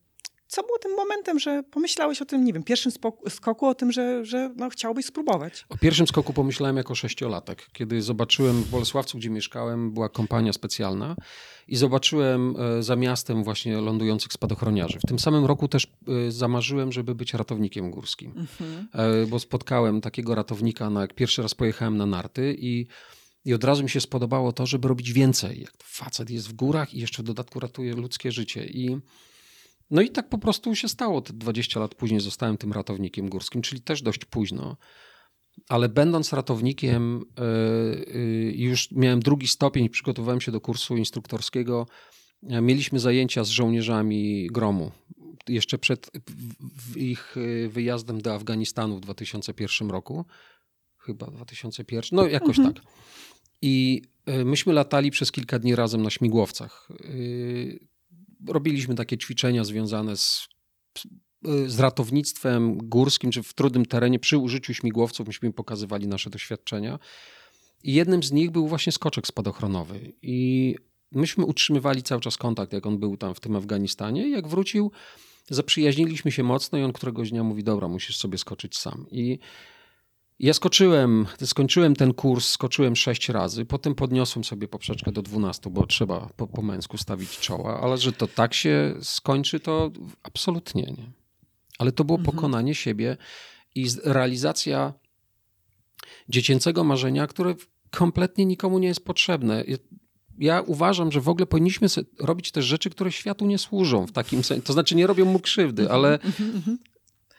[0.50, 2.92] co było tym momentem, że pomyślałeś o tym, nie wiem, pierwszym
[3.28, 5.66] skoku, o tym, że, że no, chciałbyś spróbować?
[5.68, 11.16] O pierwszym skoku pomyślałem jako sześciolatek, kiedy zobaczyłem w Bolesławcu, gdzie mieszkałem, była kompania specjalna
[11.68, 14.98] i zobaczyłem e, za miastem właśnie lądujących spadochroniarzy.
[14.98, 15.86] W tym samym roku też
[16.28, 18.88] zamarzyłem, żeby być ratownikiem górskim, mhm.
[19.28, 22.86] bo spotkałem takiego ratownika, na, jak pierwszy raz pojechałem na narty i
[23.44, 25.60] i od razu mi się spodobało to, żeby robić więcej.
[25.60, 28.66] Jak facet jest w górach i jeszcze w dodatku ratuje ludzkie życie.
[28.66, 28.96] I
[29.90, 31.20] no i tak po prostu się stało.
[31.20, 34.76] Te 20 lat później zostałem tym ratownikiem górskim, czyli też dość późno.
[35.68, 37.24] Ale będąc ratownikiem,
[38.14, 41.86] yy, już miałem drugi stopień, przygotowywałem się do kursu instruktorskiego.
[42.42, 44.92] Mieliśmy zajęcia z żołnierzami gromu.
[45.48, 46.10] Jeszcze przed
[46.96, 47.36] ich
[47.68, 50.24] wyjazdem do Afganistanu w 2001 roku.
[50.96, 52.74] Chyba 2001, no jakoś mhm.
[52.74, 52.84] tak.
[53.62, 56.88] I e, myśmy latali przez kilka dni razem na śmigłowcach.
[58.48, 60.48] Robiliśmy takie ćwiczenia związane z,
[61.66, 65.26] z ratownictwem górskim, czy w trudnym terenie przy użyciu śmigłowców.
[65.26, 66.98] Myśmy pokazywali nasze doświadczenia.
[67.82, 70.12] I jednym z nich był właśnie skoczek spadochronowy.
[70.22, 70.76] I
[71.12, 74.28] myśmy utrzymywali cały czas kontakt, jak on był tam w tym Afganistanie.
[74.28, 74.90] I jak wrócił,
[75.50, 79.06] zaprzyjaźniliśmy się mocno i on któregoś dnia mówi, dobra, musisz sobie skoczyć sam.
[79.10, 79.38] I
[80.40, 85.86] ja skoczyłem, skończyłem ten kurs, skoczyłem sześć razy, potem podniosłem sobie poprzeczkę do 12, bo
[85.86, 89.90] trzeba po, po męsku stawić czoła, ale że to tak się skończy, to
[90.22, 91.10] absolutnie nie.
[91.78, 92.36] Ale to było mhm.
[92.36, 93.16] pokonanie siebie
[93.74, 94.92] i realizacja
[96.28, 97.54] dziecięcego marzenia, które
[97.90, 99.64] kompletnie nikomu nie jest potrzebne.
[100.38, 104.44] Ja uważam, że w ogóle powinniśmy robić też rzeczy, które światu nie służą w takim
[104.44, 104.62] sensie.
[104.62, 106.78] To znaczy nie robią mu krzywdy, mhm, ale mhm,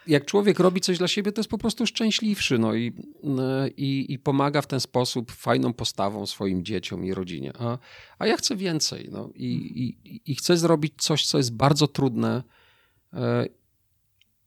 [0.08, 2.94] jak człowiek robi coś dla siebie, to jest po prostu szczęśliwszy no i,
[3.40, 7.54] e, i, i pomaga w ten sposób fajną postawą swoim dzieciom i rodzinie.
[7.60, 7.78] A,
[8.20, 9.46] a ja chcę więcej no, i,
[10.06, 12.44] i, i chcę zrobić coś, co jest bardzo trudne,
[13.14, 13.46] e,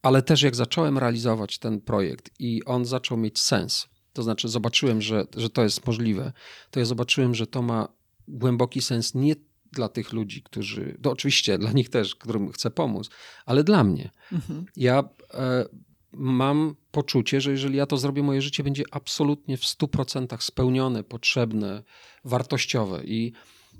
[0.03, 5.03] ale też jak zacząłem realizować ten projekt i on zaczął mieć sens, to znaczy zobaczyłem,
[5.03, 6.33] że, że to jest możliwe,
[6.71, 7.89] to ja zobaczyłem, że to ma
[8.29, 9.35] głęboki sens nie
[9.75, 13.11] dla tych ludzi, którzy, to oczywiście dla nich też, którym chcę pomóc,
[13.47, 14.11] ale dla mnie.
[14.33, 14.65] Mhm.
[14.77, 15.65] Ja e,
[16.13, 21.83] mam poczucie, że jeżeli ja to zrobię, moje życie będzie absolutnie w 100% spełnione, potrzebne,
[22.25, 23.05] wartościowe.
[23.05, 23.33] I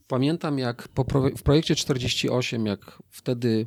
[0.07, 1.05] pamiętam, jak po,
[1.37, 3.67] w projekcie 48, jak wtedy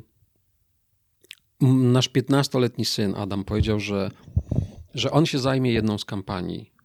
[1.60, 4.10] nasz 15-letni syn Adam powiedział, że,
[4.94, 6.77] że on się zajmie jedną z kampanii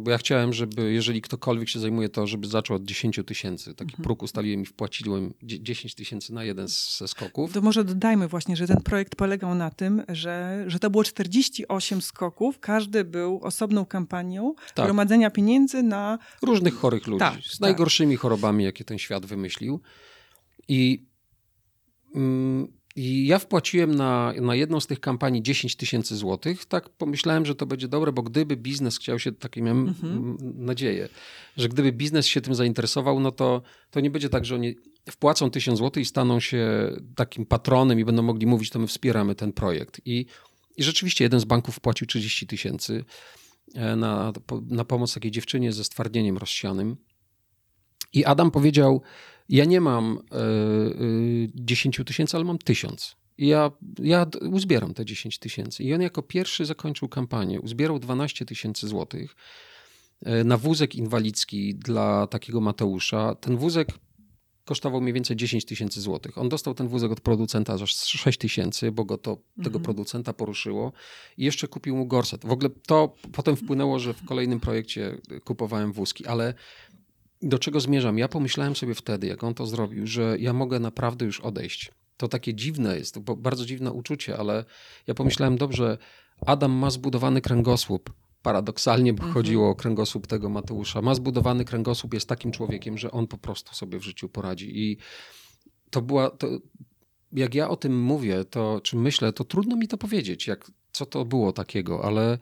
[0.00, 3.74] bo ja chciałem, żeby jeżeli ktokolwiek się zajmuje to, żeby zaczął od 10 tysięcy.
[3.74, 4.04] Taki mhm.
[4.04, 7.52] próg ustaliłem i wpłaciłem 10 tysięcy na jeden ze skoków.
[7.52, 12.02] To może dodajmy właśnie, że ten projekt polegał na tym, że, że to było 48
[12.02, 12.58] skoków.
[12.60, 14.86] Każdy był osobną kampanią tak.
[14.86, 16.18] gromadzenia pieniędzy na...
[16.42, 17.20] Różnych chorych ludzi.
[17.20, 17.60] Tak, z tak.
[17.60, 19.80] najgorszymi chorobami, jakie ten świat wymyślił.
[20.68, 21.06] I...
[22.14, 26.66] Mm, i ja wpłaciłem na, na jedną z tych kampanii 10 tysięcy złotych.
[26.66, 30.36] Tak pomyślałem, że to będzie dobre, bo gdyby biznes chciał się, takie miałem mhm.
[30.40, 31.08] nadzieję,
[31.56, 34.76] że gdyby biznes się tym zainteresował, no to, to nie będzie tak, że oni
[35.10, 39.34] wpłacą 1000 złotych i staną się takim patronem i będą mogli mówić, to my wspieramy
[39.34, 40.00] ten projekt.
[40.04, 40.26] I,
[40.76, 43.04] i rzeczywiście jeden z banków wpłacił 30 tysięcy
[43.74, 44.32] e, na,
[44.68, 46.96] na pomoc takiej dziewczynie ze stwardnieniem rozsianym.
[48.12, 49.02] I Adam powiedział,
[49.48, 50.36] ja nie mam y,
[51.02, 53.16] y, 10 tysięcy, ale mam tysiąc.
[53.38, 55.84] I ja, ja uzbieram te 10 tysięcy.
[55.84, 57.60] I on jako pierwszy zakończył kampanię.
[57.60, 59.36] Uzbierał 12 tysięcy złotych
[60.24, 63.34] e, na wózek inwalidzki dla takiego Mateusza.
[63.34, 63.88] Ten wózek
[64.66, 66.38] kosztował mniej więcej 10 tysięcy złotych.
[66.38, 69.64] On dostał ten wózek od producenta aż 6 tysięcy, bo go to, mhm.
[69.64, 70.92] tego producenta poruszyło
[71.36, 72.46] i jeszcze kupił mu gorset.
[72.46, 76.54] W ogóle to potem wpłynęło, że w kolejnym projekcie kupowałem wózki, ale
[77.42, 78.18] do czego zmierzam?
[78.18, 81.90] Ja pomyślałem sobie wtedy, jak on to zrobił, że ja mogę naprawdę już odejść.
[82.16, 84.64] To takie dziwne jest, bo bardzo dziwne uczucie, ale
[85.06, 85.98] ja pomyślałem, dobrze,
[86.46, 88.12] Adam ma zbudowany kręgosłup.
[88.42, 89.32] Paradoksalnie mhm.
[89.32, 91.02] chodziło o kręgosłup tego Mateusza.
[91.02, 94.82] Ma zbudowany kręgosłup, jest takim człowiekiem, że on po prostu sobie w życiu poradzi.
[94.82, 94.96] I
[95.90, 96.30] to była.
[96.30, 96.48] To,
[97.32, 101.06] jak ja o tym mówię, to czy myślę, to trudno mi to powiedzieć, jak, co
[101.06, 102.38] to było takiego, ale.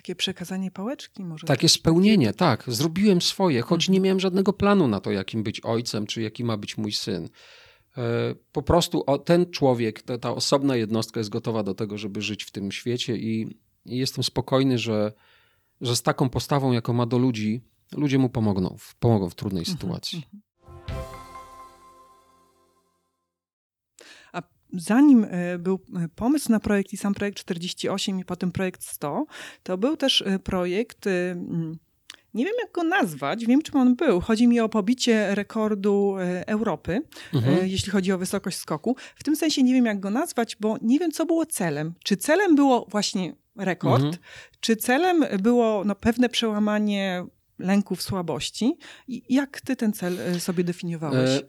[0.00, 1.46] Takie przekazanie pałeczki może.
[1.46, 2.64] Takie spełnienie, tak.
[2.66, 3.92] Zrobiłem swoje, choć mhm.
[3.94, 7.28] nie miałem żadnego planu na to, jakim być ojcem, czy jaki ma być mój syn.
[7.96, 12.44] E, po prostu ten człowiek, ta, ta osobna jednostka jest gotowa do tego, żeby żyć
[12.44, 15.12] w tym świecie i, i jestem spokojny, że,
[15.80, 17.60] że z taką postawą, jaką ma do ludzi,
[17.96, 20.22] ludzie mu pomogą, pomogą w trudnej mhm, sytuacji.
[24.72, 29.26] Zanim e, był e, pomysł na projekt i sam projekt 48 i potem projekt 100,
[29.62, 31.08] to był też projekt
[32.34, 34.20] nie wiem, jak go nazwać, wiem, czym on był.
[34.20, 37.02] Chodzi mi o pobicie rekordu e, Europy,
[37.34, 37.68] e, mhm.
[37.68, 38.96] jeśli chodzi o wysokość skoku.
[39.16, 41.94] W tym sensie nie wiem, jak go nazwać, bo nie wiem, co było celem.
[42.04, 44.22] Czy celem było właśnie rekord, mhm.
[44.60, 47.24] czy celem było no, pewne przełamanie
[47.58, 48.76] lęków, słabości?
[49.08, 51.30] I jak ty ten cel e, sobie definiowałeś?
[51.30, 51.42] E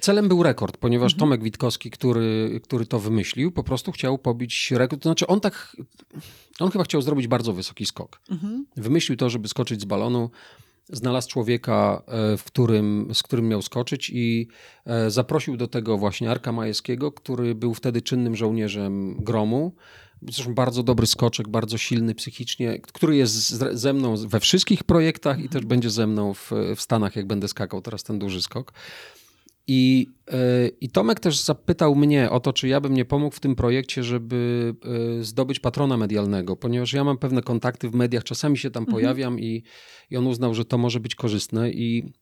[0.00, 1.20] Celem był rekord, ponieważ mhm.
[1.20, 5.02] Tomek Witkowski, który, który to wymyślił, po prostu chciał pobić rekord.
[5.02, 5.76] To znaczy, on tak.
[6.60, 8.20] On chyba chciał zrobić bardzo wysoki skok.
[8.30, 8.66] Mhm.
[8.76, 10.30] Wymyślił to, żeby skoczyć z balonu.
[10.88, 14.48] Znalazł człowieka, e, w którym, z którym miał skoczyć, i
[14.86, 19.72] e, zaprosił do tego właśnie Arka Majewskiego, który był wtedy czynnym żołnierzem gromu.
[20.28, 23.34] Zresztą bardzo dobry skoczek, bardzo silny psychicznie, który jest
[23.72, 27.48] ze mną we wszystkich projektach i też będzie ze mną w, w Stanach, jak będę
[27.48, 28.72] skakał teraz ten duży skok.
[29.66, 33.40] I, e, I Tomek też zapytał mnie o to, czy ja bym nie pomógł w
[33.40, 34.74] tym projekcie, żeby
[35.20, 38.94] e, zdobyć patrona medialnego, ponieważ ja mam pewne kontakty w mediach, czasami się tam mhm.
[38.94, 39.62] pojawiam i,
[40.10, 41.70] i on uznał, że to może być korzystne.
[41.70, 42.12] I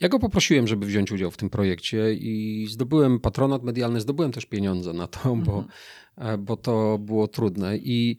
[0.00, 4.46] ja go poprosiłem, żeby wziąć udział w tym projekcie i zdobyłem patronat medialny, zdobyłem też
[4.46, 5.42] pieniądze na to, mhm.
[5.42, 5.64] bo,
[6.16, 7.76] e, bo to było trudne.
[7.76, 8.16] I,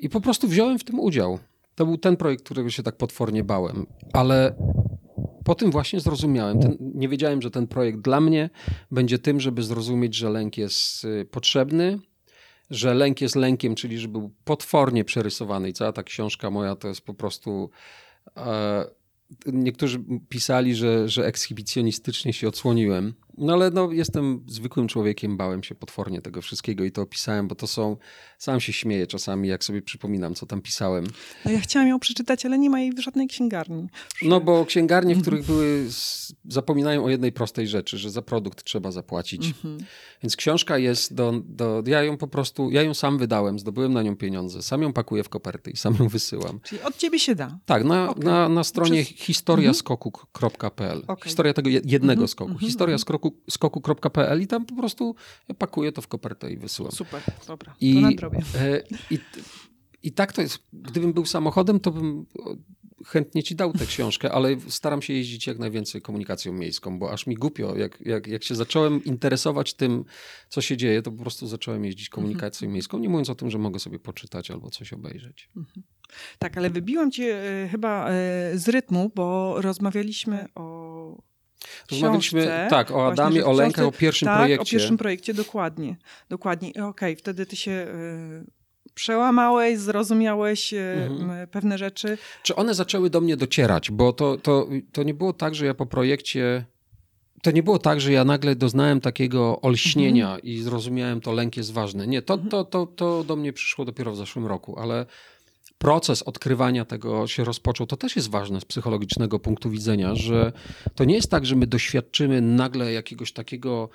[0.00, 1.38] I po prostu wziąłem w tym udział.
[1.74, 4.56] To był ten projekt, którego się tak potwornie bałem, ale
[5.44, 6.60] po tym właśnie zrozumiałem.
[6.60, 8.50] Ten, nie wiedziałem, że ten projekt dla mnie
[8.90, 11.98] będzie tym, żeby zrozumieć, że lęk jest y, potrzebny,
[12.70, 16.88] że lęk jest lękiem, czyli że był potwornie przerysowany i cała ta książka moja to
[16.88, 17.70] jest po prostu.
[18.36, 18.84] E,
[19.46, 23.14] niektórzy pisali, że, że ekshibicjonistycznie się odsłoniłem.
[23.38, 27.54] No ale no, jestem zwykłym człowiekiem, bałem się potwornie tego wszystkiego i to opisałem, bo
[27.54, 27.96] to są.
[28.38, 31.06] Sam się śmieję czasami, jak sobie przypominam, co tam pisałem.
[31.44, 33.86] No ja chciałam ją przeczytać, ale nie ma jej w żadnej księgarni.
[34.22, 35.88] No bo księgarnie, w których były,
[36.48, 39.46] zapominają o jednej prostej rzeczy, że za produkt trzeba zapłacić.
[39.46, 39.78] Mhm.
[40.22, 41.82] Więc książka jest do, do.
[41.86, 42.70] Ja ją po prostu.
[42.70, 45.96] Ja ją sam wydałem, zdobyłem na nią pieniądze, sam ją pakuję w koperty i sam
[46.00, 46.60] ją wysyłam.
[46.60, 47.58] Czyli od ciebie się da.
[47.66, 48.24] Tak, na, okay.
[48.24, 49.16] na, na stronie Przez...
[49.18, 51.02] historiaskoku.pl.
[51.06, 51.24] Okay.
[51.24, 52.28] Historia tego jednego mhm.
[52.28, 52.50] skoku.
[52.50, 52.66] Mhm.
[52.66, 55.14] Historia skoku skoku.pl i tam po prostu
[55.58, 56.92] pakuję to w kopertę i wysyłam.
[56.92, 58.38] Super, dobra, I, to nadrobię.
[58.58, 59.18] E, I,
[60.02, 60.58] I tak to jest.
[60.72, 62.26] Gdybym był samochodem, to bym
[63.06, 67.26] chętnie ci dał tę książkę, ale staram się jeździć jak najwięcej komunikacją miejską, bo aż
[67.26, 70.04] mi głupio, jak, jak, jak się zacząłem interesować tym,
[70.48, 72.72] co się dzieje, to po prostu zacząłem jeździć komunikacją mhm.
[72.72, 75.48] miejską, nie mówiąc o tym, że mogę sobie poczytać albo coś obejrzeć.
[75.56, 75.82] Mhm.
[76.38, 78.12] Tak, ale wybiłam cię e, chyba e,
[78.58, 80.93] z rytmu, bo rozmawialiśmy o
[81.90, 84.62] Rozmawialiśmy tak, o Adamie, o Lękach, o pierwszym tak, projekcie.
[84.62, 85.96] o pierwszym projekcie, dokładnie.
[86.28, 86.70] Dokładnie.
[86.70, 91.48] Okej, okay, wtedy ty się y, przełamałeś, zrozumiałeś y, mhm.
[91.48, 92.18] pewne rzeczy.
[92.42, 93.90] Czy one zaczęły do mnie docierać?
[93.90, 96.64] Bo to, to, to nie było tak, że ja po projekcie
[97.44, 100.42] to nie było tak, że ja nagle doznałem takiego olśnienia mhm.
[100.42, 102.06] i zrozumiałem, to lęk jest ważny.
[102.06, 102.50] Nie, to, mhm.
[102.50, 105.06] to, to, to do mnie przyszło dopiero w zeszłym roku, ale
[105.78, 110.52] proces odkrywania tego się rozpoczął, to też jest ważne z psychologicznego punktu widzenia, że
[110.94, 113.88] to nie jest tak, że my doświadczymy nagle jakiegoś takiego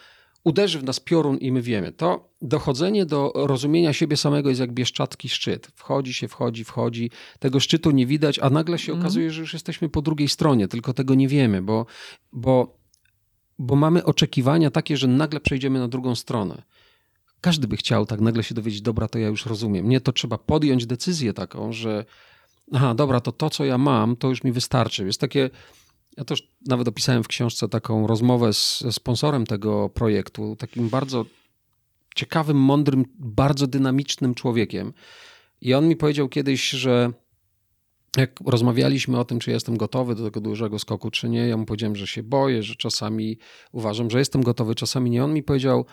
[0.44, 1.92] uderzy w nas piorun i my wiemy.
[1.92, 5.72] To dochodzenie do rozumienia siebie samego jest jak bieszczadzki szczyt.
[5.76, 7.12] Wchodzi się, wchodzi, wchodzi.
[7.40, 9.02] Tego szczytu nie widać, a nagle się mm.
[9.02, 11.86] okazuje, że już jesteśmy po drugiej stronie, tylko tego nie wiemy, bo,
[12.34, 12.78] bo,
[13.60, 16.62] bo mamy oczekiwania takie, że nagle przejdziemy na drugą stronę.
[17.42, 19.90] Każdy by chciał tak nagle się dowiedzieć, dobra, to ja już rozumiem.
[19.90, 22.06] Nie, to trzeba podjąć decyzję taką, że
[22.74, 25.06] aha, dobra, to to, co ja mam, to już mi wystarczy.
[25.06, 25.50] Jest takie,
[26.18, 31.26] ja też nawet opisałem w książce taką rozmowę z sponsorem tego projektu, takim bardzo
[32.16, 34.94] ciekawym, mądrym, bardzo dynamicznym człowiekiem.
[35.62, 37.14] I on mi powiedział kiedyś, że
[38.18, 41.66] jak rozmawialiśmy o tym, czy jestem gotowy do tego dużego skoku, czy nie, ja mu
[41.66, 43.38] powiedziałem, że się boję, że czasami
[43.72, 45.24] uważam, że jestem gotowy, czasami nie.
[45.24, 45.86] On mi powiedział,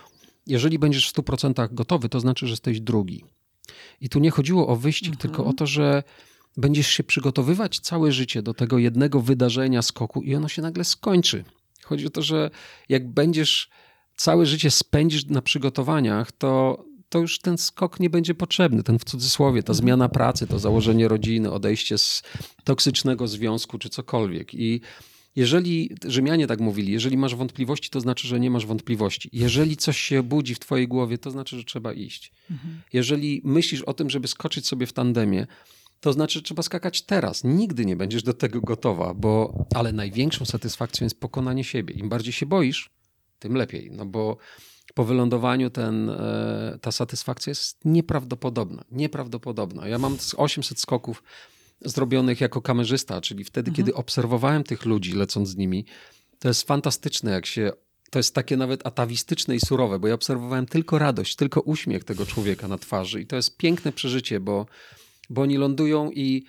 [0.46, 3.24] jeżeli będziesz w 100% gotowy, to znaczy, że jesteś drugi.
[4.00, 5.20] I tu nie chodziło o wyścig, mhm.
[5.20, 6.02] tylko o to, że
[6.56, 11.44] będziesz się przygotowywać całe życie do tego jednego wydarzenia, skoku i ono się nagle skończy.
[11.82, 12.50] Chodzi o to, że
[12.88, 13.70] jak będziesz
[14.16, 18.82] całe życie spędzisz na przygotowaniach, to, to już ten skok nie będzie potrzebny.
[18.82, 22.22] Ten w cudzysłowie, ta zmiana pracy, to założenie rodziny, odejście z
[22.64, 24.54] toksycznego związku czy cokolwiek.
[24.54, 24.80] I
[25.36, 29.30] jeżeli, Rzymianie tak mówili, jeżeli masz wątpliwości, to znaczy, że nie masz wątpliwości.
[29.32, 32.32] Jeżeli coś się budzi w twojej głowie, to znaczy, że trzeba iść.
[32.50, 32.80] Mhm.
[32.92, 35.46] Jeżeli myślisz o tym, żeby skoczyć sobie w tandemie,
[36.00, 37.44] to znaczy, że trzeba skakać teraz.
[37.44, 41.94] Nigdy nie będziesz do tego gotowa, bo, ale największą satysfakcją jest pokonanie siebie.
[41.94, 42.90] Im bardziej się boisz,
[43.38, 44.36] tym lepiej, no bo
[44.94, 48.84] po wylądowaniu ten, e, ta satysfakcja jest nieprawdopodobna.
[48.90, 49.88] Nieprawdopodobna.
[49.88, 51.22] Ja mam 800 skoków
[51.80, 53.76] zrobionych jako kamerzysta, czyli wtedy, mhm.
[53.76, 55.84] kiedy obserwowałem tych ludzi, lecąc z nimi.
[56.38, 57.72] To jest fantastyczne, jak się.
[58.10, 62.26] To jest takie nawet atawistyczne i surowe, bo ja obserwowałem tylko radość, tylko uśmiech tego
[62.26, 63.20] człowieka na twarzy.
[63.20, 64.66] I to jest piękne przeżycie, bo,
[65.30, 66.44] bo oni lądują i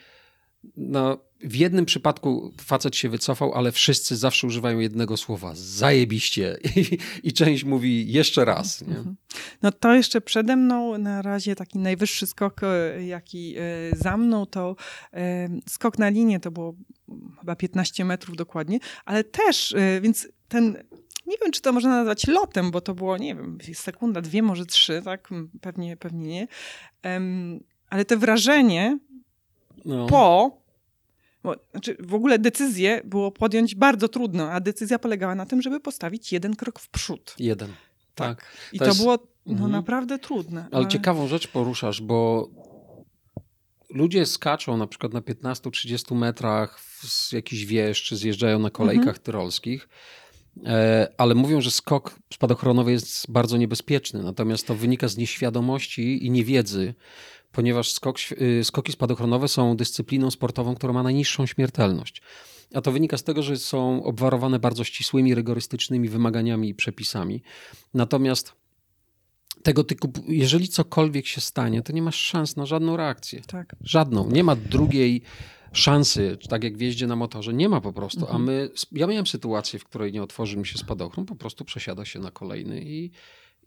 [0.78, 6.98] no, w jednym przypadku facet się wycofał, ale wszyscy zawsze używają jednego słowa zajebiście i,
[7.24, 8.82] i część mówi jeszcze raz.
[8.82, 8.98] Nie?
[8.98, 9.16] Mhm.
[9.62, 13.62] No to jeszcze przede mną na razie taki najwyższy skok, e, jaki e,
[13.96, 14.76] za mną, to
[15.14, 16.76] e, skok na linię, to było
[17.40, 20.84] chyba 15 metrów dokładnie, ale też, więc ten
[21.28, 24.66] nie wiem, czy to można nazwać lotem, bo to było, nie wiem, sekunda, dwie, może
[24.66, 25.30] trzy, tak?
[25.62, 26.48] Pewnie, pewnie nie.
[27.04, 29.00] Um, ale to wrażenie
[29.88, 30.08] no.
[30.08, 30.58] po
[31.44, 35.80] bo, znaczy w ogóle decyzję było podjąć bardzo trudno, a decyzja polegała na tym, żeby
[35.80, 37.36] postawić jeden krok w przód.
[37.40, 37.74] Jeden.
[38.16, 38.42] Tak.
[38.42, 38.52] tak.
[38.74, 39.02] I to, to jest...
[39.02, 39.72] było no, mhm.
[39.72, 40.62] naprawdę trudne.
[40.62, 42.50] Ale, ale ciekawą rzecz poruszasz, bo
[43.90, 49.24] ludzie skaczą na przykład na 15-30 metrach z jakichś wież, czy zjeżdżają na kolejkach mhm.
[49.24, 49.90] tyrolskich,
[51.18, 54.24] ale mówią, że skok spadochronowy jest bardzo niebezpieczny.
[54.24, 56.94] Natomiast to wynika z nieświadomości i niewiedzy
[57.58, 62.22] ponieważ skok, y, skoki spadochronowe są dyscypliną sportową, która ma najniższą śmiertelność.
[62.74, 67.44] A to wynika z tego, że są obwarowane bardzo ścisłymi, rygorystycznymi wymaganiami i przepisami.
[67.94, 68.54] Natomiast
[69.64, 73.42] tego typu, jeżeli cokolwiek się stanie, to nie masz szans na żadną reakcję.
[73.48, 73.76] Tak.
[73.82, 74.32] Żadną.
[74.32, 75.22] Nie ma drugiej
[75.72, 78.20] szansy, tak jak w jeździe na motorze, nie ma po prostu.
[78.20, 78.36] Mhm.
[78.36, 82.06] A my, ja miałem sytuację, w której nie otworzy mi się spadochron, po prostu przesiada
[82.06, 83.12] się na kolejny i,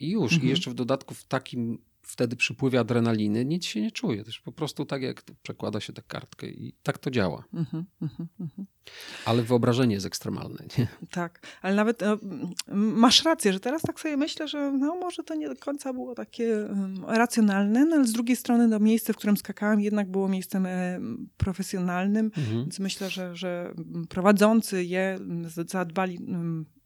[0.00, 0.32] i już.
[0.32, 0.46] Mhm.
[0.46, 1.78] I jeszcze w dodatku w takim
[2.10, 4.24] wtedy przypływie adrenaliny, nic się nie czuje.
[4.44, 7.44] Po prostu tak, jak przekłada się tę kartkę i tak to działa.
[7.54, 8.64] Mm-hmm, mm-hmm.
[9.24, 10.64] Ale wyobrażenie jest ekstremalne.
[10.78, 10.88] Nie?
[11.10, 12.18] Tak, ale nawet no,
[12.74, 16.14] masz rację, że teraz tak sobie myślę, że no, może to nie do końca było
[16.14, 20.28] takie um, racjonalne, no, ale z drugiej strony no, miejsce, w którym skakałem jednak było
[20.28, 21.00] miejscem e,
[21.36, 23.74] profesjonalnym, więc myślę, że, że
[24.08, 25.18] prowadzący je
[25.66, 26.18] zadbali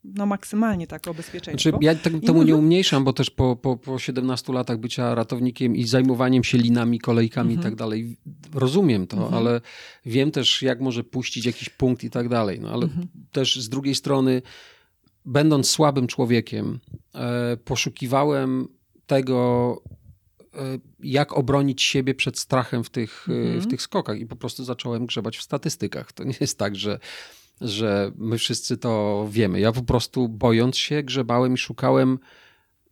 [0.05, 1.71] no maksymalnie tak o bezpieczeństwo.
[1.71, 5.77] Znaczy, ja tak, temu nie umniejszam, bo też po, po, po 17 latach bycia ratownikiem
[5.77, 7.73] i zajmowaniem się linami, kolejkami i mhm.
[7.73, 8.17] tak dalej,
[8.55, 9.35] rozumiem to, mhm.
[9.35, 9.61] ale
[10.07, 12.61] wiem też, jak może puścić jakiś punkt i tak dalej.
[12.61, 13.07] No, ale mhm.
[13.33, 14.43] też z drugiej strony,
[15.25, 16.81] będąc słabym człowiekiem,
[17.15, 18.69] e, poszukiwałem
[19.07, 19.83] tego,
[20.55, 20.59] e,
[21.01, 25.07] jak obronić siebie przed strachem w tych, e, w tych skokach i po prostu zacząłem
[25.07, 26.13] grzebać w statystykach.
[26.13, 26.99] To nie jest tak, że
[27.61, 29.61] że my wszyscy to wiemy.
[29.61, 32.19] Ja po prostu bojąc się, grzebałem i szukałem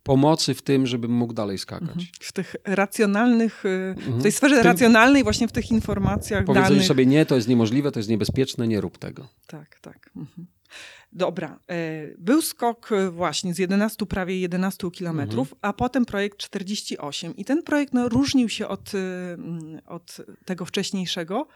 [0.03, 1.89] pomocy w tym, żebym mógł dalej skakać.
[1.89, 2.07] Mhm.
[2.19, 4.31] W tych racjonalnych, y, w tej mhm.
[4.31, 6.87] sferze tym, racjonalnej, właśnie w tych informacjach, Powiedzenie danych.
[6.87, 9.27] sobie, nie, to jest niemożliwe, to jest niebezpieczne, nie rób tego.
[9.47, 10.09] Tak, tak.
[10.15, 10.47] Mhm.
[11.11, 11.59] Dobra.
[11.69, 15.59] E, był skok e, właśnie z 11, prawie 11 kilometrów, mhm.
[15.61, 17.35] a potem projekt 48.
[17.35, 21.47] I ten projekt no, różnił się od, y, mm, od tego wcześniejszego,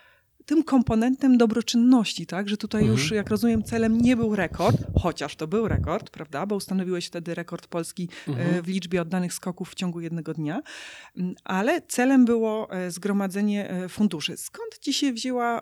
[0.47, 2.49] tym komponentem dobroczynności, tak?
[2.49, 2.99] Że tutaj mhm.
[2.99, 6.45] już, jak rozumiem, celem nie był rekord, chociaż to był rekord, prawda?
[6.45, 8.61] Bo ustanowiłeś wtedy rekord Polski e, mhm.
[8.61, 10.61] w liczbie oddanych skoków w ciągu jednego dnia,
[11.17, 14.37] mm, ale celem było e, zgromadzenie e, funduszy.
[14.37, 15.61] Skąd ci się wzięła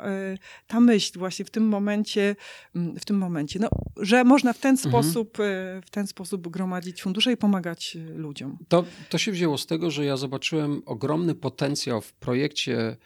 [0.67, 2.35] ta myśl właśnie w tym momencie,
[2.75, 4.89] mm, w tym momencie, no, że można w ten mhm.
[4.91, 5.37] sposób,
[5.85, 8.57] w ten sposób gromadzić fundusze i pomagać ludziom?
[8.67, 12.97] To, to się wzięło z tego, że ja zobaczyłem ogromny potencjał w projekcie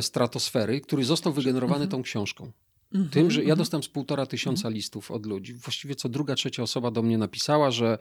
[0.00, 1.90] stratosfery, który został wygenerowany mhm.
[1.90, 2.52] tą książką.
[2.94, 3.58] Mhm, Tym, że ja mhm.
[3.58, 5.54] dostałem z półtora tysiąca listów od ludzi.
[5.54, 7.98] Właściwie co druga, trzecia osoba do mnie napisała, że,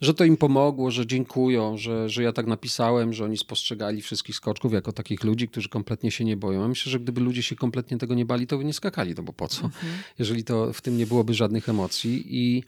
[0.00, 4.36] że to im pomogło, że dziękują, że, że ja tak napisałem, że oni spostrzegali wszystkich
[4.36, 6.60] skoczków jako takich ludzi, którzy kompletnie się nie boją.
[6.60, 9.22] Ja myślę, że gdyby ludzie się kompletnie tego nie bali, to by nie skakali, no
[9.22, 9.70] bo po co?
[10.18, 12.24] Jeżeli to w tym nie byłoby żadnych emocji.
[12.28, 12.64] I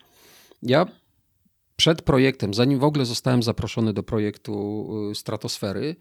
[0.62, 0.87] ja
[1.77, 5.97] przed projektem, zanim w ogóle zostałem zaproszony do projektu y, Stratosfery,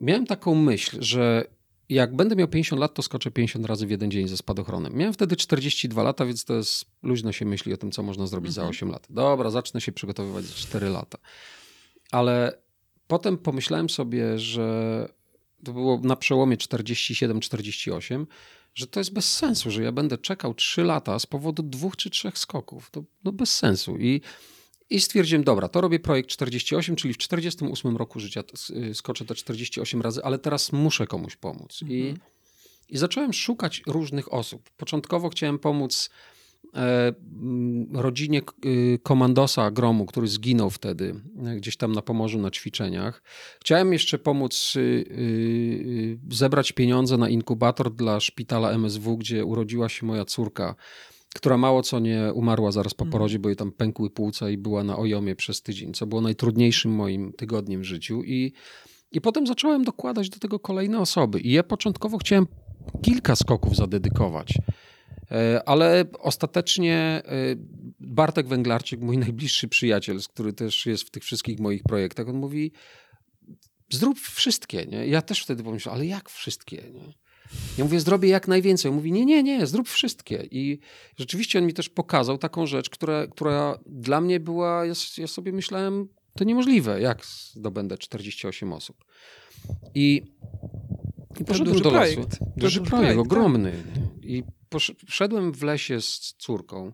[0.00, 1.44] miałem taką myśl, że
[1.88, 4.94] jak będę miał 50 lat, to skoczę 50 razy w jeden dzień ze spadochronem.
[4.94, 8.52] Miałem wtedy 42 lata, więc to jest luźno się myśli o tym, co można zrobić
[8.52, 9.06] za 8 lat.
[9.10, 11.18] Dobra, zacznę się przygotowywać za 4 lata.
[12.10, 12.58] Ale
[13.06, 15.08] potem pomyślałem sobie, że
[15.64, 18.26] to było na przełomie 47-48,
[18.74, 22.10] że to jest bez sensu, że ja będę czekał 3 lata z powodu dwóch czy
[22.10, 22.90] trzech skoków.
[22.90, 23.98] To no bez sensu.
[23.98, 24.20] I,
[24.90, 29.34] I stwierdziłem, dobra, to robię projekt 48, czyli w 48 roku życia y, skoczę te
[29.34, 31.78] 48 razy, ale teraz muszę komuś pomóc.
[31.82, 32.00] Mhm.
[32.00, 32.14] I,
[32.88, 34.70] I zacząłem szukać różnych osób.
[34.70, 36.10] Początkowo chciałem pomóc
[36.76, 37.12] E,
[37.92, 41.14] rodzinie y, komandosa Gromu, który zginął wtedy
[41.46, 43.22] e, gdzieś tam na Pomorzu na ćwiczeniach.
[43.60, 50.24] Chciałem jeszcze pomóc y, zebrać pieniądze na inkubator dla szpitala MSW, gdzie urodziła się moja
[50.24, 50.74] córka,
[51.36, 53.12] która mało co nie umarła zaraz po mhm.
[53.12, 56.92] porodzie, bo jej tam pękły płuca i była na ojomie przez tydzień, co było najtrudniejszym
[56.92, 58.22] moim tygodniem w życiu.
[58.24, 58.52] I,
[59.12, 61.40] i potem zacząłem dokładać do tego kolejne osoby.
[61.40, 62.46] I ja początkowo chciałem
[63.02, 64.54] kilka skoków zadedykować.
[65.30, 67.22] E, ale ostatecznie e,
[68.00, 72.72] Bartek Węglarczyk, mój najbliższy przyjaciel, który też jest w tych wszystkich moich projektach, on mówi:
[73.90, 74.86] Zrób wszystkie.
[74.86, 75.06] Nie?
[75.06, 76.76] Ja też wtedy pomyślałem, ale jak wszystkie?
[76.76, 77.25] Nie?
[77.78, 78.88] Ja mówię, zrobię jak najwięcej.
[78.88, 80.48] On mówi, nie, nie, nie, zrób wszystkie.
[80.50, 80.78] I
[81.16, 85.52] rzeczywiście on mi też pokazał taką rzecz, która, która dla mnie była, ja, ja sobie
[85.52, 89.04] myślałem, to niemożliwe, jak zdobędę 48 osób.
[89.94, 90.22] I,
[91.40, 92.14] i poszedłem do lasu.
[92.14, 92.38] Projekt.
[92.38, 93.26] Duży, duży projekt, projekt tak.
[93.26, 93.72] ogromny.
[94.22, 96.92] I poszedłem w lesie z córką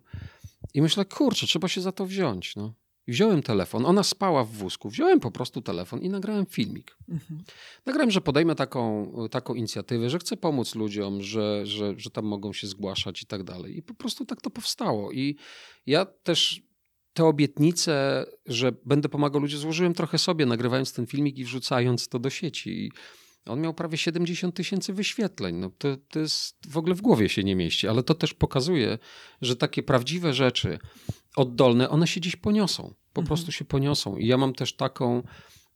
[0.73, 2.55] i myślę, kurczę, trzeba się za to wziąć.
[2.55, 2.73] No.
[3.07, 6.97] I wziąłem telefon, ona spała w wózku, wziąłem po prostu telefon i nagrałem filmik.
[7.09, 7.43] Mhm.
[7.85, 12.53] Nagrałem, że podejmę taką, taką inicjatywę, że chcę pomóc ludziom, że, że, że tam mogą
[12.53, 13.77] się zgłaszać i tak dalej.
[13.77, 15.11] I po prostu tak to powstało.
[15.11, 15.35] I
[15.85, 16.61] ja też
[17.13, 22.19] te obietnice, że będę pomagał ludziom, złożyłem trochę sobie, nagrywając ten filmik i wrzucając to
[22.19, 22.85] do sieci.
[22.85, 22.91] I
[23.45, 25.55] on miał prawie 70 tysięcy wyświetleń.
[25.55, 28.97] No to, to jest w ogóle w głowie się nie mieści, ale to też pokazuje,
[29.41, 30.79] że takie prawdziwe rzeczy
[31.35, 32.83] oddolne, one się dziś poniosą.
[33.13, 33.27] Po mhm.
[33.27, 34.17] prostu się poniosą.
[34.17, 35.23] I ja mam też taką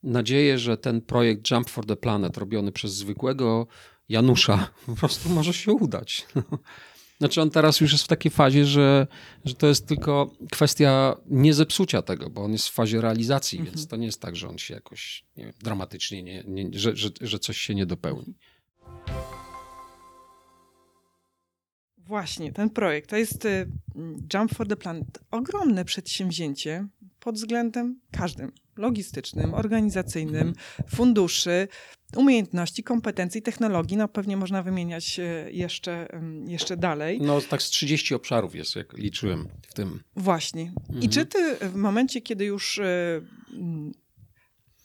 [0.03, 3.67] nadzieję, że ten projekt Jump for the Planet, robiony przez zwykłego
[4.09, 6.25] Janusza, po prostu może się udać.
[7.19, 9.07] Znaczy on teraz już jest w takiej fazie, że,
[9.45, 13.75] że to jest tylko kwestia nie zepsucia tego, bo on jest w fazie realizacji, mhm.
[13.75, 17.09] więc to nie jest tak, że on się jakoś wiem, dramatycznie, nie, nie, że, że,
[17.21, 18.33] że coś się nie dopełni.
[22.07, 23.69] Właśnie, ten projekt to jest y,
[24.33, 25.19] Jump for the Planet.
[25.31, 26.87] Ogromne przedsięwzięcie
[27.19, 30.53] pod względem każdym logistycznym, organizacyjnym,
[30.89, 31.67] funduszy,
[32.15, 33.97] umiejętności, kompetencji, technologii.
[33.97, 36.07] No pewnie można wymieniać e, jeszcze,
[36.47, 37.21] jeszcze dalej.
[37.21, 39.99] No tak z 30 obszarów jest, jak liczyłem w tym.
[40.15, 40.61] Właśnie.
[40.61, 41.01] Mhm.
[41.01, 43.21] I czy ty w momencie, kiedy już e,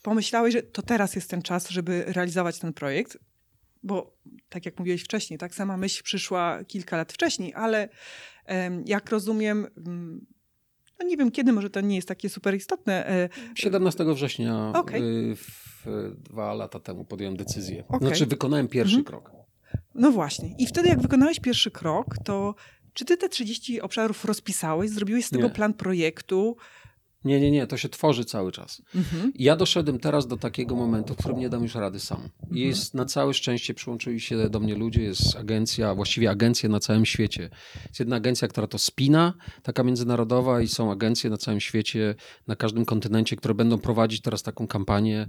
[0.02, 3.18] pomyślałeś, że to teraz jest ten czas, żeby realizować ten projekt,
[3.82, 4.16] bo
[4.52, 7.88] tak jak mówiłeś wcześniej, tak sama myśl przyszła kilka lat wcześniej, ale
[8.84, 9.66] jak rozumiem,
[11.00, 13.28] no nie wiem kiedy, może to nie jest takie super istotne.
[13.54, 15.00] 17 e, września okay.
[15.36, 15.86] w,
[16.16, 17.84] dwa lata temu podjąłem decyzję.
[17.88, 18.08] Okay.
[18.08, 19.04] Znaczy wykonałem pierwszy mhm.
[19.04, 19.32] krok.
[19.94, 20.54] No właśnie.
[20.58, 22.54] I wtedy jak wykonałeś pierwszy krok, to
[22.92, 25.50] czy ty te 30 obszarów rozpisałeś, zrobiłeś z tego nie.
[25.50, 26.56] plan projektu?
[27.24, 28.82] Nie, nie, nie, to się tworzy cały czas.
[28.94, 29.32] Mhm.
[29.34, 32.18] Ja doszedłem teraz do takiego momentu, w którym nie dam już rady sam.
[32.18, 32.56] Mhm.
[32.56, 37.06] Jest na całe szczęście przyłączyli się do mnie ludzie, jest agencja, właściwie agencje na całym
[37.06, 37.50] świecie.
[37.86, 42.14] Jest jedna agencja, która to spina, taka międzynarodowa i są agencje na całym świecie,
[42.46, 45.26] na każdym kontynencie, które będą prowadzić teraz taką kampanię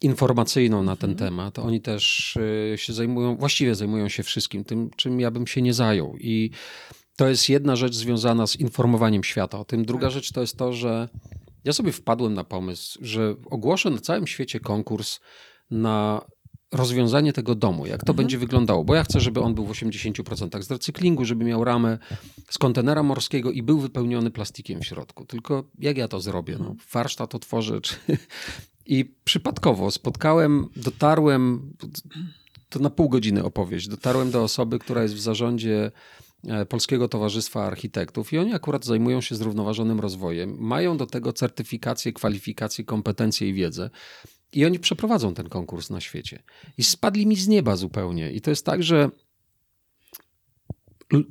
[0.00, 1.30] informacyjną na ten mhm.
[1.30, 1.58] temat.
[1.58, 5.74] Oni też y, się zajmują, właściwie zajmują się wszystkim tym, czym ja bym się nie
[5.74, 6.16] zajął.
[6.20, 6.50] I
[7.18, 9.84] to jest jedna rzecz związana z informowaniem świata o tym.
[9.84, 10.14] Druga tak.
[10.14, 11.08] rzecz to jest to, że
[11.64, 15.20] ja sobie wpadłem na pomysł, że ogłoszę na całym świecie konkurs
[15.70, 16.24] na
[16.72, 18.16] rozwiązanie tego domu, jak to mhm.
[18.16, 21.98] będzie wyglądało, bo ja chcę, żeby on był w 80% z recyklingu, żeby miał ramę
[22.50, 25.24] z kontenera morskiego i był wypełniony plastikiem w środku.
[25.24, 26.52] Tylko jak ja to zrobię?
[26.52, 26.78] No, mhm.
[26.92, 27.80] warsztat otworzę.
[27.80, 27.94] Czy...
[28.86, 31.72] I przypadkowo spotkałem, dotarłem,
[32.68, 35.90] to na pół godziny opowieść, dotarłem do osoby, która jest w zarządzie
[36.68, 40.56] Polskiego Towarzystwa Architektów i oni akurat zajmują się zrównoważonym rozwojem.
[40.58, 43.90] Mają do tego certyfikacje, kwalifikacje, kompetencje i wiedzę.
[44.52, 46.42] I oni przeprowadzą ten konkurs na świecie.
[46.78, 48.32] I spadli mi z nieba zupełnie.
[48.32, 49.10] I to jest tak, że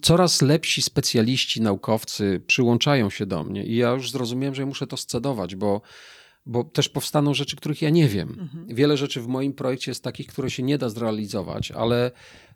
[0.01, 4.97] coraz lepsi specjaliści, naukowcy przyłączają się do mnie i ja już zrozumiałem, że muszę to
[4.97, 5.81] scedować, bo
[6.47, 8.29] bo też powstaną rzeczy, których ja nie wiem.
[8.39, 8.67] Mhm.
[8.67, 12.11] Wiele rzeczy w moim projekcie jest takich, które się nie da zrealizować, ale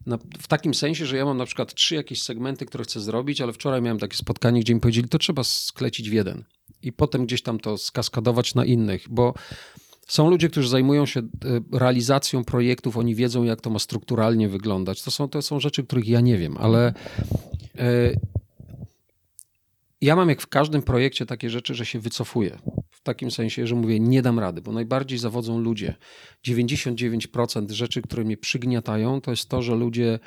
[0.05, 3.41] na, w takim sensie, że ja mam na przykład trzy jakieś segmenty, które chcę zrobić,
[3.41, 6.43] ale wczoraj miałem takie spotkanie, gdzie mi powiedzieli, to trzeba sklecić w jeden
[6.83, 9.33] i potem gdzieś tam to skaskadować na innych, bo
[10.07, 11.25] Są ludzie, którzy zajmują się e,
[11.79, 15.01] realizacją projektów, oni wiedzą, jak to ma strukturalnie wyglądać.
[15.01, 16.93] To są, to są rzeczy, których ja nie wiem, ale
[17.77, 18.13] e,
[20.01, 22.57] ja mam jak w każdym projekcie takie rzeczy, że się wycofuję.
[23.01, 25.95] W takim sensie, że mówię, nie dam rady, bo najbardziej zawodzą ludzie.
[26.47, 30.19] 99% rzeczy, które mnie przygniatają, to jest to, że ludzie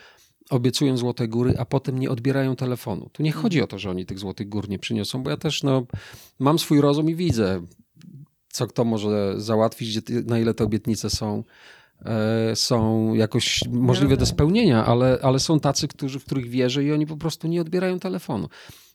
[0.50, 3.10] obiecują złote góry, a potem nie odbierają telefonu.
[3.12, 5.62] Tu nie chodzi o to, że oni tych złotych gór nie przyniosą, bo ja też
[5.62, 5.86] no,
[6.38, 7.66] mam swój rozum i widzę,
[8.48, 11.44] co kto może załatwić, na ile te obietnice są,
[12.04, 16.92] e, są jakoś możliwe do spełnienia, ale, ale są tacy, którzy, w których wierzę i
[16.92, 18.48] oni po prostu nie odbierają telefonu.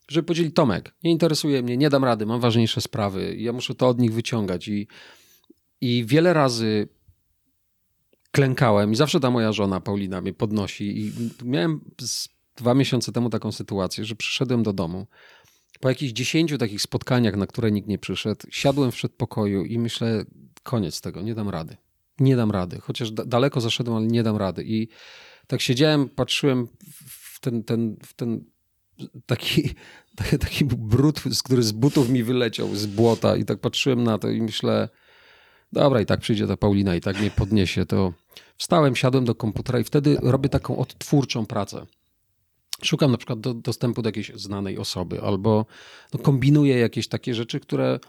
[0.10, 3.88] Żeby powiedzieli, Tomek, nie interesuje mnie, nie dam rady, mam ważniejsze sprawy, ja muszę to
[3.88, 4.88] od nich wyciągać i,
[5.82, 6.90] i wiele razy
[8.32, 11.12] klękałem i zawsze ta moja żona Paulina mnie podnosi i
[11.44, 11.82] miałem
[12.56, 15.08] dwa miesiące temu taką sytuację, że przyszedłem do domu
[15.80, 20.26] po jakichś dziesięciu takich spotkaniach, na które nikt nie przyszedł, siadłem w przedpokoju i myślę,
[20.64, 21.78] koniec tego, nie dam rady.
[22.20, 22.80] Nie dam rady.
[22.80, 24.64] Chociaż daleko zaszedłem, ale nie dam rady.
[24.66, 24.88] I
[25.48, 26.68] tak siedziałem, patrzyłem
[27.08, 28.46] w ten, ten, w ten
[29.26, 29.70] taki,
[30.40, 34.42] taki brud, który z butów mi wyleciał, z błota i tak patrzyłem na to i
[34.42, 34.90] myślę,
[35.72, 38.14] dobra, i tak przyjdzie ta Paulina i tak mnie podniesie, to
[38.58, 41.86] wstałem, siadłem do komputera i wtedy robię taką odtwórczą pracę.
[42.84, 45.66] Szukam na przykład do, dostępu do jakiejś znanej osoby albo
[46.14, 48.00] no, kombinuję jakieś takie rzeczy, które,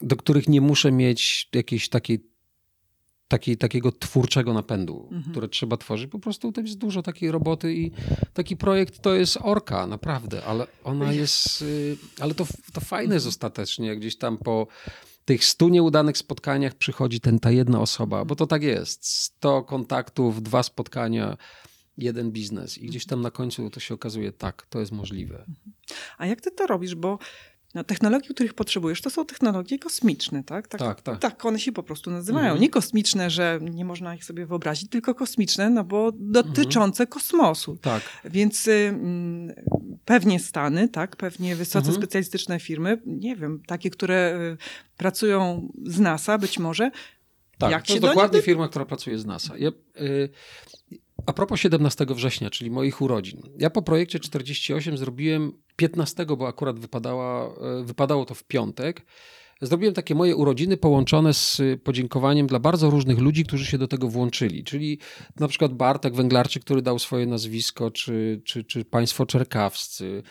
[0.00, 2.33] do których nie muszę mieć jakiejś takiej,
[3.28, 5.30] takiej, takiego twórczego napędu, mhm.
[5.30, 6.10] które trzeba tworzyć.
[6.10, 7.90] Po prostu to jest dużo takiej roboty i
[8.32, 13.26] taki projekt to jest orka, naprawdę, ale ona jest, y, ale to, to fajne jest
[13.26, 14.66] ostatecznie, jak gdzieś tam po
[15.24, 19.06] tych stu nieudanych spotkaniach przychodzi ten, ta jedna osoba, bo to tak jest.
[19.06, 21.36] Sto kontaktów, dwa spotkania,
[21.98, 22.78] jeden biznes.
[22.78, 25.44] I gdzieś tam na końcu to się okazuje, tak, to jest możliwe.
[26.18, 26.94] A jak ty to robisz?
[26.94, 27.18] Bo
[27.74, 30.68] no, technologie, których potrzebujesz, to są technologie kosmiczne, tak?
[30.68, 31.00] Tak, tak.
[31.00, 32.44] Tak, tak one się po prostu nazywają.
[32.44, 32.60] Mhm.
[32.60, 37.08] Nie kosmiczne, że nie można ich sobie wyobrazić, tylko kosmiczne, no bo dotyczące mhm.
[37.08, 37.76] kosmosu.
[37.76, 38.02] Tak.
[38.24, 38.68] Więc
[40.04, 41.16] pewnie Stany, tak?
[41.16, 41.96] Pewnie wysoce mhm.
[41.96, 46.90] specjalistyczne firmy, nie wiem, takie, które y, pracują z NASA być może.
[47.58, 49.54] Tak, Jak to jest dokładnie firma, która pracuje z NASA.
[49.58, 49.68] Ja,
[50.00, 50.28] y,
[51.26, 53.42] a propos 17 września, czyli moich urodzin.
[53.58, 59.06] Ja po projekcie 48 zrobiłem 15, bo akurat wypadała, e, wypadało to w piątek.
[59.66, 64.08] Zrobiłem takie moje urodziny połączone z podziękowaniem dla bardzo różnych ludzi, którzy się do tego
[64.08, 64.64] włączyli.
[64.64, 64.98] Czyli
[65.40, 70.22] na przykład Bartek Węglarczyk, który dał swoje nazwisko, czy, czy, czy państwo czerkawscy,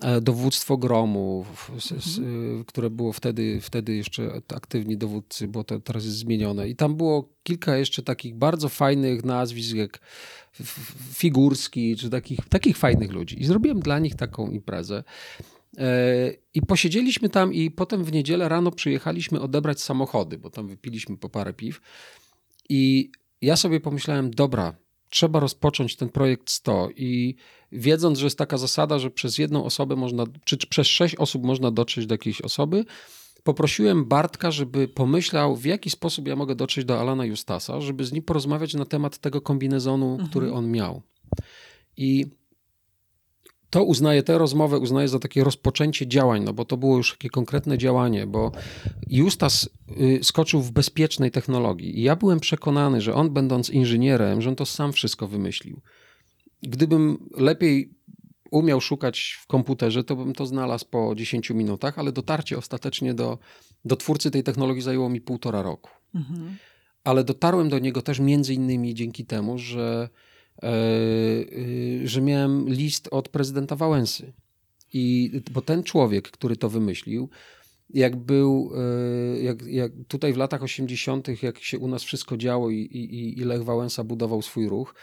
[0.00, 2.64] e, dowództwo Gromu, mhm.
[2.64, 6.68] które było wtedy, wtedy jeszcze aktywni dowódcy, bo to teraz jest zmienione.
[6.68, 10.00] I tam było kilka jeszcze takich bardzo fajnych nazwisk, jak
[11.12, 13.42] Figurski, czy takich, takich fajnych ludzi.
[13.42, 15.04] I zrobiłem dla nich taką imprezę.
[15.78, 21.16] E, I posiedzieliśmy tam i potem w niedzielę rano przyjechaliśmy odebrać samochody, bo tam wypiliśmy
[21.16, 21.80] po parę piw.
[22.68, 23.10] I
[23.40, 24.74] ja sobie pomyślałem, dobra,
[25.08, 27.36] trzeba rozpocząć ten projekt 100 i
[27.72, 31.44] wiedząc, że jest taka zasada, że przez jedną osobę można, czy, czy przez sześć osób
[31.44, 32.84] można dotrzeć do jakiejś osoby,
[33.42, 38.12] poprosiłem Bartka, żeby pomyślał, w jaki sposób ja mogę dotrzeć do Alana Justasa, żeby z
[38.12, 40.30] nim porozmawiać na temat tego kombinezonu, mhm.
[40.30, 41.02] który on miał.
[41.96, 42.26] I
[43.72, 47.30] to uznaję, tę rozmowę uznaję za takie rozpoczęcie działań, no bo to było już takie
[47.30, 48.52] konkretne działanie, bo
[49.06, 49.68] Justas
[50.00, 54.56] y, skoczył w bezpiecznej technologii i ja byłem przekonany, że on będąc inżynierem, że on
[54.56, 55.80] to sam wszystko wymyślił.
[56.62, 57.94] Gdybym lepiej
[58.50, 63.38] umiał szukać w komputerze, to bym to znalazł po 10 minutach, ale dotarcie ostatecznie do,
[63.84, 65.90] do twórcy tej technologii zajęło mi półtora roku.
[66.14, 66.56] Mhm.
[67.04, 70.08] Ale dotarłem do niego też między innymi dzięki temu, że,
[72.04, 74.32] że miałem list od prezydenta Wałęsy.
[74.92, 77.28] I, bo ten człowiek, który to wymyślił,
[77.90, 82.70] jak był, e, jak, jak tutaj w latach 80., jak się u nas wszystko działo
[82.70, 84.94] i, i, i Lech Wałęsa budował swój ruch,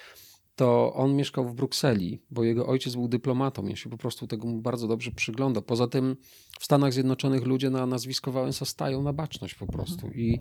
[0.55, 3.68] to on mieszkał w Brukseli, bo jego ojciec był dyplomatą.
[3.68, 5.64] Ja się po prostu tego bardzo dobrze przyglądał.
[5.64, 6.16] Poza tym
[6.60, 10.07] w Stanach Zjednoczonych ludzie na nazwisko Wałęsa stają na baczność po prostu.
[10.07, 10.39] I,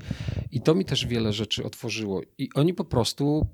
[0.53, 2.21] I to mi też wiele rzeczy otworzyło.
[2.39, 3.47] I oni po prostu,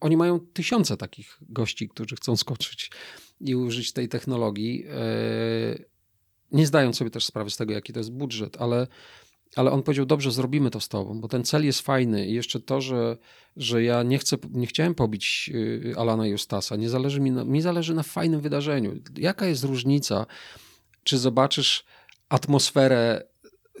[0.00, 2.90] oni mają tysiące takich gości, którzy chcą skoczyć
[3.40, 5.84] i użyć tej technologii, e,
[6.52, 8.86] nie zdając sobie też sprawy z tego, jaki to jest budżet, ale
[9.56, 12.60] ale on powiedział, dobrze, zrobimy to z tobą, bo ten cel jest fajny i jeszcze
[12.60, 13.16] to, że,
[13.56, 17.60] że ja nie chcę, nie chciałem pobić y, Alana Justasa, nie zależy mi, na, mi
[17.60, 18.94] zależy na fajnym wydarzeniu.
[19.16, 20.26] Jaka jest różnica,
[21.04, 21.84] czy zobaczysz
[22.28, 23.26] atmosferę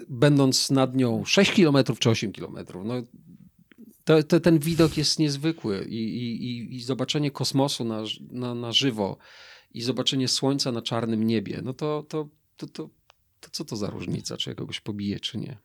[0.08, 2.56] będąc nad nią 6 km czy 8 km?
[2.84, 2.94] No,
[4.04, 9.16] to, to, ten widok jest niezwykły i, i, i zobaczenie kosmosu na, na, na żywo
[9.74, 12.90] i zobaczenie słońca na czarnym niebie, no to, to, to, to
[13.40, 15.58] to co to za różnica, czy ja kogoś pobiję, czy nie?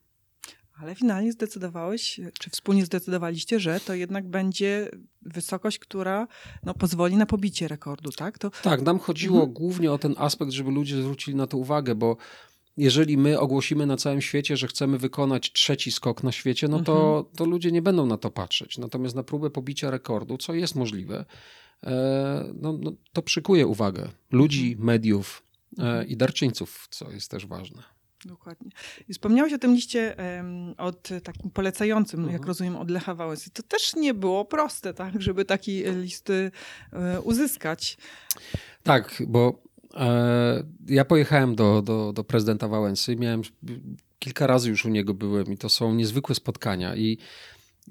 [0.82, 4.90] Ale finalnie zdecydowałeś, czy wspólnie zdecydowaliście, że to jednak będzie
[5.22, 6.28] wysokość, która
[6.64, 8.38] no, pozwoli na pobicie rekordu, tak?
[8.38, 8.50] To...
[8.50, 9.54] Tak, nam chodziło mhm.
[9.54, 12.18] głównie o ten aspekt, żeby ludzie zwrócili na to uwagę, bo
[12.78, 17.18] jeżeli my ogłosimy na całym świecie, że chcemy wykonać trzeci skok na świecie, no to,
[17.18, 17.36] mhm.
[17.36, 18.78] to ludzie nie będą na to patrzeć.
[18.78, 21.26] Natomiast na próbę pobicia rekordu, co jest możliwe,
[21.84, 24.86] e, no, no, to przykuje uwagę ludzi, mhm.
[24.86, 25.44] mediów
[25.78, 26.08] e, mhm.
[26.08, 27.84] i darczyńców, co jest też ważne.
[28.26, 28.72] Dokładnie.
[29.08, 32.34] I wspomniałeś o tym liście um, od takim polecającym, mhm.
[32.34, 33.50] jak rozumiem, od Lecha Wałęsy.
[33.50, 37.98] To też nie było proste, tak, żeby taki list e, uzyskać.
[38.84, 39.64] Tak, bo
[40.88, 43.16] ja pojechałem do, do, do prezydenta Wałęsy.
[43.16, 43.42] Miałem
[44.20, 47.18] kilka razy już u niego byłem i to są niezwykłe spotkania i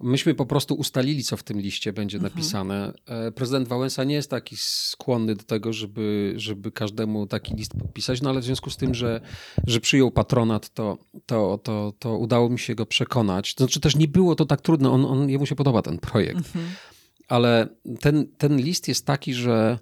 [0.02, 2.32] Myśmy po prostu ustalili, co w tym liście będzie mhm.
[2.32, 2.92] napisane.
[3.06, 8.22] E, prezydent Wałęsa nie jest taki skłonny do tego, żeby, żeby każdemu taki list podpisać,
[8.22, 9.20] no ale w związku z tym, że,
[9.66, 13.54] że przyjął patronat, to, to, to, to udało mi się go przekonać.
[13.54, 16.36] To znaczy też nie było to tak trudne, on, on, jemu się podoba ten projekt.
[16.36, 16.64] Mhm.
[17.28, 17.68] Ale
[18.00, 19.78] ten, ten list jest taki, że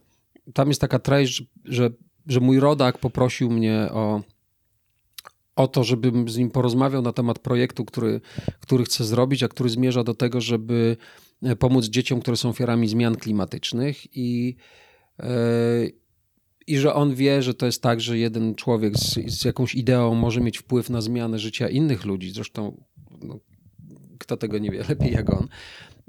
[0.55, 1.91] tam jest taka treść, że,
[2.27, 4.23] że mój rodak poprosił mnie o
[5.57, 8.21] o to, żebym z nim porozmawiał na temat projektu, który,
[8.61, 10.97] który chcę zrobić, a który zmierza do tego, żeby
[11.43, 14.57] e, pomóc dzieciom, które są ofiarami zmian klimatycznych i,
[15.19, 15.93] yy,
[16.67, 20.15] i że on wie, że to jest tak, że jeden człowiek z, z jakąś ideą
[20.15, 22.31] może mieć wpływ na zmianę życia innych ludzi.
[22.31, 22.85] Zresztą
[23.23, 23.39] no,
[24.19, 25.49] kto tego nie wie lepiej jak on.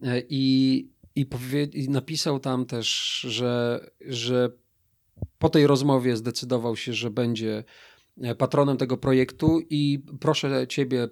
[0.04, 4.50] E, I, i, powie, i napisał tam też, że, że
[5.40, 7.64] po tej rozmowie zdecydował się, że będzie
[8.22, 11.10] E, patronem tego projektu i proszę ciebie, e,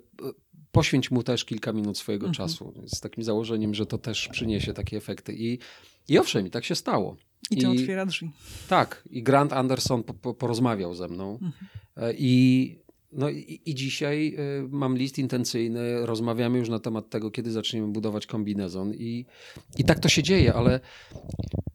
[0.72, 2.50] poświęć mu też kilka minut swojego mhm.
[2.50, 2.74] czasu.
[2.86, 5.34] Z takim założeniem, że to też przyniesie takie efekty.
[5.34, 5.60] I,
[6.10, 7.18] i owszem, i tak się stało.
[7.52, 8.32] I to I, otwiera drzwi.
[8.70, 11.32] Tak, i Grant Anderson po, po, porozmawiał ze mną.
[11.34, 11.54] Mhm.
[11.98, 12.76] E, I,
[13.12, 14.38] no i, i, dzisiaj
[14.70, 18.94] mam list intencyjny, rozmawiamy już na temat tego, kiedy zaczniemy budować kombinezon.
[18.94, 19.26] I,
[19.78, 20.80] I tak to się dzieje, ale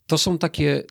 [0.06, 0.84] to są takie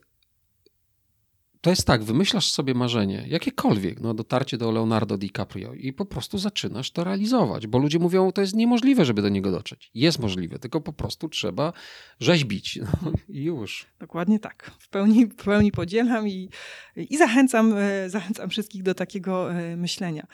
[1.65, 6.37] to jest tak, wymyślasz sobie marzenie, jakiekolwiek, no dotarcie do Leonardo DiCaprio i po prostu
[6.37, 9.91] zaczynasz to realizować, bo ludzie mówią, to jest niemożliwe, żeby do niego dotrzeć.
[9.93, 11.73] Jest możliwe, tylko po prostu trzeba
[12.19, 13.85] rzeźbić no, i już.
[13.99, 14.71] Dokładnie tak.
[14.79, 16.49] W pełni, w pełni podzielam i,
[16.95, 20.27] i zachęcam, e, zachęcam wszystkich do takiego e, myślenia.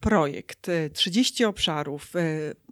[0.00, 2.12] projekt, 30 y, obszarów.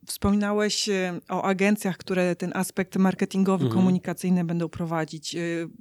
[0.05, 3.80] Y, wspominałeś y, o agencjach, które ten aspekt marketingowy, mhm.
[3.80, 5.36] komunikacyjny będą prowadzić.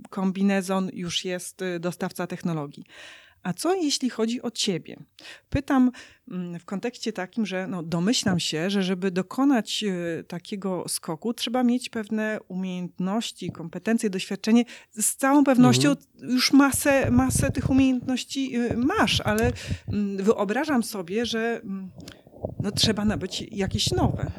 [0.10, 2.84] Kombinezon już jest dostawca technologii.
[3.44, 4.98] A co jeśli chodzi o ciebie?
[5.50, 5.92] Pytam
[6.32, 9.86] mm, w kontekście takim, że no, domyślam się, że żeby dokonać
[10.28, 14.66] takiego skoku, trzeba mieć pewne umiejętności, kompetencje, doświadczenie.
[14.92, 16.30] Z całą pewnością mhm.
[16.32, 19.52] już masę, masę tych umiejętności masz, ale
[19.88, 21.92] mm, wyobrażam sobie, że mm,
[22.60, 24.32] no, trzeba nabyć jakieś nowe.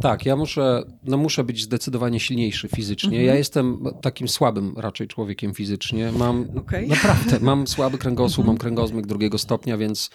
[0.00, 3.08] Tak, ja muszę, no muszę być zdecydowanie silniejszy fizycznie.
[3.08, 3.26] Mhm.
[3.26, 6.12] Ja jestem takim słabym raczej człowiekiem fizycznie.
[6.12, 6.86] Mam okay.
[6.86, 8.46] naprawdę, mam słaby kręgosłup, mhm.
[8.46, 10.10] mam kręgozmyk drugiego stopnia, więc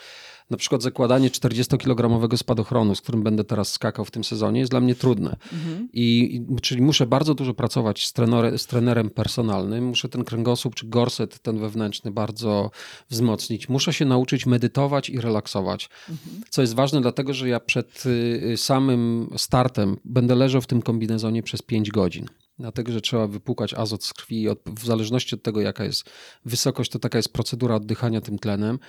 [0.49, 4.79] na przykład zakładanie 40-kilogramowego spadochronu, z którym będę teraz skakał w tym sezonie, jest dla
[4.79, 5.35] mnie trudne.
[5.53, 5.89] Mhm.
[5.93, 8.13] I, czyli muszę bardzo dużo pracować z,
[8.57, 12.71] z trenerem personalnym, muszę ten kręgosłup czy gorset, ten wewnętrzny bardzo
[13.09, 13.69] wzmocnić.
[13.69, 16.41] Muszę się nauczyć medytować i relaksować, mhm.
[16.49, 21.43] co jest ważne, dlatego że ja przed y, samym startem będę leżał w tym kombinezonie
[21.43, 22.25] przez 5 godzin
[22.59, 24.47] dlatego że trzeba wypłukać azot z krwi.
[24.65, 26.09] w zależności od tego, jaka jest
[26.45, 28.79] wysokość, to taka jest procedura oddychania tym tlenem.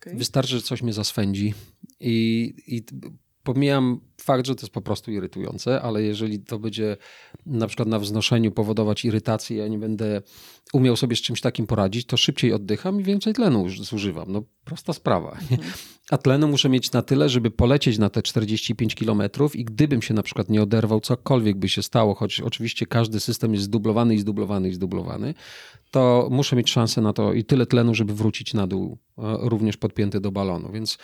[0.00, 0.16] Okay.
[0.16, 1.54] Wystarczy, że coś mnie zaswędzi
[2.00, 2.82] i, i
[3.54, 6.96] pomijam fakt, że to jest po prostu irytujące, ale jeżeli to będzie
[7.46, 10.22] na przykład na wznoszeniu powodować irytację, ja nie będę
[10.72, 14.32] umiał sobie z czymś takim poradzić, to szybciej oddycham i więcej tlenu zużywam.
[14.32, 15.38] No prosta sprawa.
[16.10, 20.14] A tlenu muszę mieć na tyle, żeby polecieć na te 45 kilometrów i gdybym się
[20.14, 24.18] na przykład nie oderwał, cokolwiek by się stało, choć oczywiście każdy system jest zdublowany i
[24.18, 25.34] zdublowany i zdublowany,
[25.90, 29.76] to muszę mieć szansę na to i tyle tlenu, żeby wrócić na dół, e, również
[29.76, 30.72] podpięty do balonu.
[30.72, 30.98] Więc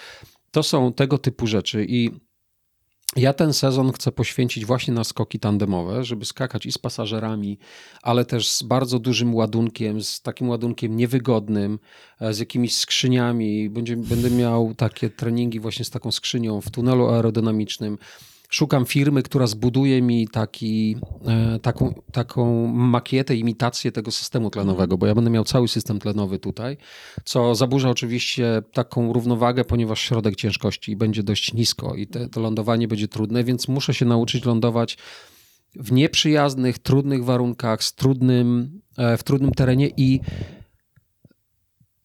[0.51, 2.11] to są tego typu rzeczy i
[3.17, 7.59] ja ten sezon chcę poświęcić właśnie na skoki tandemowe, żeby skakać i z pasażerami,
[8.03, 11.79] ale też z bardzo dużym ładunkiem, z takim ładunkiem niewygodnym,
[12.21, 13.71] e, z jakimiś skrzyniami.
[13.71, 17.99] Będzie, będę miał takie treningi właśnie z taką skrzynią w tunelu aerodynamicznym
[18.49, 25.07] szukam firmy, która zbuduje mi taki, e, taką, taką makietę, imitację tego systemu tlenowego, bo
[25.07, 26.77] ja będę miał cały system tlenowy tutaj,
[27.25, 32.89] co zaburza oczywiście taką równowagę, ponieważ środek ciężkości będzie dość nisko i te, to lądowanie
[32.89, 34.99] będzie trudne, więc muszę się nauczyć lądować
[35.77, 40.21] w nieprzyjaznych, trudnych warunkach, z trudnym, e, w trudnym terenie i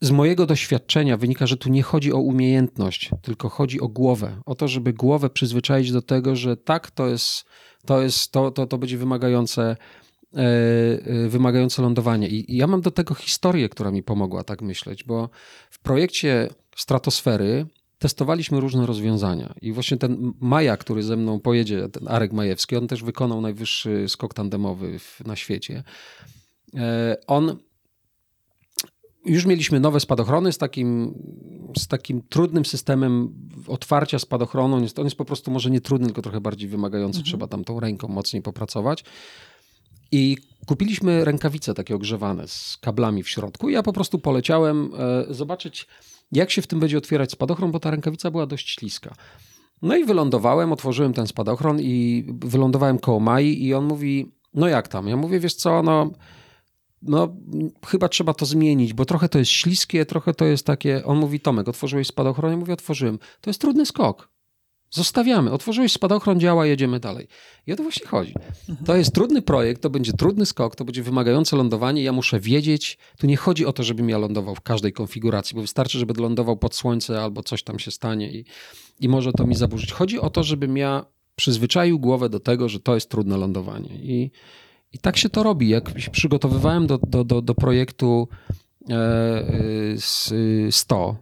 [0.02, 4.42] z mojego doświadczenia wynika, że tu nie chodzi o umiejętność, tylko chodzi o głowę.
[4.46, 7.46] O to, żeby głowę przyzwyczaić do tego, że tak, to jest,
[7.86, 9.76] to, jest, to, to, to będzie wymagające,
[10.34, 12.28] e, e, wymagające lądowanie.
[12.28, 15.30] I, I ja mam do tego historię, która mi pomogła tak myśleć, bo
[15.70, 17.66] w projekcie stratosfery
[18.00, 19.54] testowaliśmy różne rozwiązania.
[19.62, 24.06] I właśnie ten Maja, który ze mną pojedzie, ten Arek Majewski, on też wykonał najwyższy
[24.08, 25.84] skok tandemowy w, na świecie.
[26.76, 27.58] E, on
[29.26, 31.14] już mieliśmy nowe spadochrony z takim,
[31.78, 33.34] z takim trudnym systemem
[33.68, 34.76] otwarcia spadochronu.
[34.76, 37.18] On jest, on jest po prostu może nie trudny, tylko trochę bardziej wymagający.
[37.18, 37.26] Mhm.
[37.26, 39.04] Trzeba tam tą ręką mocniej popracować.
[40.12, 43.70] I kupiliśmy rękawice takie ogrzewane z kablami w środku.
[43.70, 44.92] I ja po prostu poleciałem
[45.30, 45.88] e, zobaczyć,
[46.32, 49.16] jak się w tym będzie otwierać spadochron, bo ta rękawica była dość śliska.
[49.82, 54.88] No i wylądowałem, otworzyłem ten spadochron i wylądowałem koło Mai i on mówi, no jak
[54.88, 55.08] tam?
[55.08, 56.12] Ja mówię, wiesz co, no
[57.02, 57.36] no
[57.86, 61.06] chyba trzeba to zmienić, bo trochę to jest śliskie, trochę to jest takie...
[61.06, 62.52] On mówi, Tomek, otworzyłeś spadochron?
[62.52, 63.20] Ja mówię, otworzyłem.
[63.42, 64.32] To jest trudny skok.
[64.94, 65.52] Zostawiamy.
[65.52, 67.28] Otworzyłeś spadochron, działa, jedziemy dalej.
[67.68, 68.34] I o to właśnie chodzi.
[68.86, 72.04] To jest trudny projekt, to będzie trudny skok, to będzie wymagające lądowanie.
[72.04, 75.62] Ja muszę wiedzieć, tu nie chodzi o to, żebym ja lądował w każdej konfiguracji, bo
[75.62, 78.46] wystarczy, żeby lądował pod słońce albo coś tam się stanie i,
[79.00, 79.92] i może to mi zaburzyć.
[79.92, 83.96] Chodzi o to, żebym ja przyzwyczaił głowę do tego, że to jest trudne lądowanie.
[83.96, 84.32] I,
[84.94, 85.70] i tak się to robi.
[85.70, 88.28] Jak się przygotowywałem do, do, do, do projektu
[88.90, 91.16] e, 100,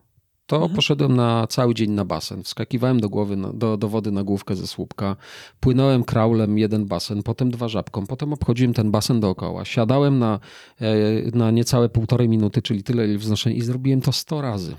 [0.49, 0.76] to mhm.
[0.76, 2.43] poszedłem na cały dzień na basen.
[2.43, 5.15] Wskakiwałem do, głowy, do, do wody na główkę ze słupka,
[5.59, 9.65] płynąłem kraulem jeden basen, potem dwa żabką, potem obchodziłem ten basen dookoła.
[9.65, 10.39] Siadałem na,
[10.82, 14.76] e, na niecałe półtorej minuty, czyli tyle ile wznoszenia i zrobiłem to 100 razy.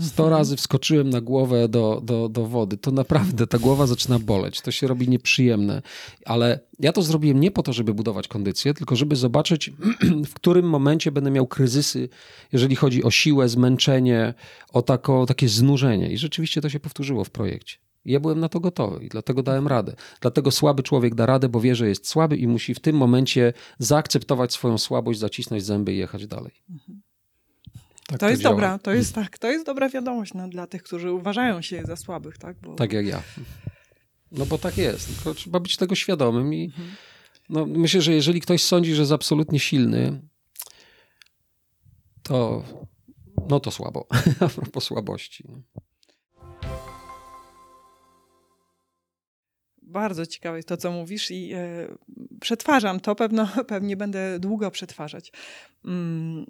[0.00, 0.38] Sto mhm.
[0.38, 2.76] razy wskoczyłem na głowę do, do, do wody.
[2.76, 4.60] To naprawdę ta głowa zaczyna boleć.
[4.60, 5.82] To się robi nieprzyjemne.
[6.24, 9.70] Ale ja to zrobiłem nie po to, żeby budować kondycję, tylko żeby zobaczyć,
[10.30, 12.08] w którym momencie będę miał kryzysy,
[12.52, 14.34] jeżeli chodzi o siłę, zmęczenie,
[14.72, 16.12] o tako, takie znużenie.
[16.12, 17.76] I rzeczywiście to się powtórzyło w projekcie.
[18.04, 19.96] ja byłem na to gotowy i dlatego dałem radę.
[20.20, 23.52] Dlatego słaby człowiek da radę, bo wie, że jest słaby i musi w tym momencie
[23.78, 26.52] zaakceptować swoją słabość, zacisnąć zęby i jechać dalej.
[26.70, 27.05] Mhm.
[28.06, 28.54] Tak to, to jest działa.
[28.54, 31.96] dobra, to jest tak, to jest dobra wiadomość no, dla tych, którzy uważają się za
[31.96, 32.56] słabych, tak?
[32.60, 32.74] Bo...
[32.74, 33.22] Tak jak ja.
[34.32, 36.88] No bo tak jest, tylko trzeba być tego świadomym i mhm.
[37.48, 40.20] no, myślę, że jeżeli ktoś sądzi, że jest absolutnie silny,
[42.22, 42.64] to
[43.48, 44.06] no to słabo,
[44.40, 45.44] a propos słabości.
[45.48, 45.62] No.
[49.82, 51.88] Bardzo ciekawe jest to, co mówisz i e,
[52.40, 55.32] przetwarzam to, pewno, pewnie będę długo przetwarzać.
[55.84, 56.46] Mm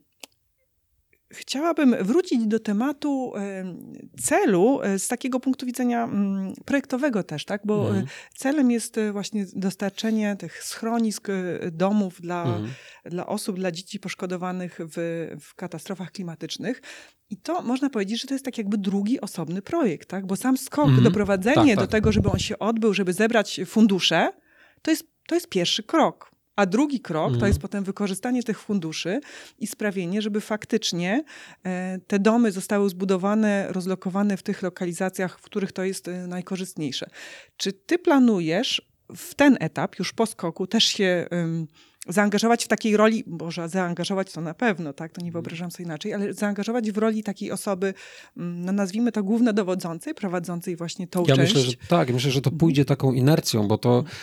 [1.33, 3.33] Chciałabym wrócić do tematu
[4.23, 7.61] celu e, z takiego punktu widzenia mm, projektowego też, tak?
[7.65, 8.07] Bo mhm.
[8.35, 11.33] celem jest e, właśnie dostarczenie tych schronisk, e,
[11.71, 12.69] domów dla, mhm.
[13.05, 16.83] dla osób, dla dzieci poszkodowanych w, w katastrofach klimatycznych.
[17.31, 20.27] I to można powiedzieć, że to jest tak jakby drugi osobny projekt, tak?
[20.27, 21.05] Bo sam skok, mhm.
[21.05, 21.79] doprowadzenie tak, tak.
[21.79, 24.33] do tego, żeby on się odbył, żeby zebrać fundusze,
[24.83, 26.36] to jest, to jest pierwszy krok.
[26.57, 27.41] A drugi krok mhm.
[27.41, 29.21] to jest potem wykorzystanie tych funduszy
[29.59, 31.25] i sprawienie, żeby faktycznie
[31.65, 37.11] e, te domy zostały zbudowane, rozlokowane w tych lokalizacjach, w których to jest e, najkorzystniejsze.
[37.57, 38.83] Czy ty planujesz
[39.17, 41.27] w ten etap, już po skoku, też się
[42.09, 45.33] zaangażować w takiej roli, może zaangażować to na pewno, tak, to nie mhm.
[45.33, 47.95] wyobrażam sobie inaczej, ale zaangażować w roli takiej osoby,
[48.37, 51.55] no nazwijmy to głównodowodzącej, prowadzącej właśnie tą ja część.
[51.55, 54.17] Myślę, że tak, myślę, że to pójdzie taką inercją, bo to mhm.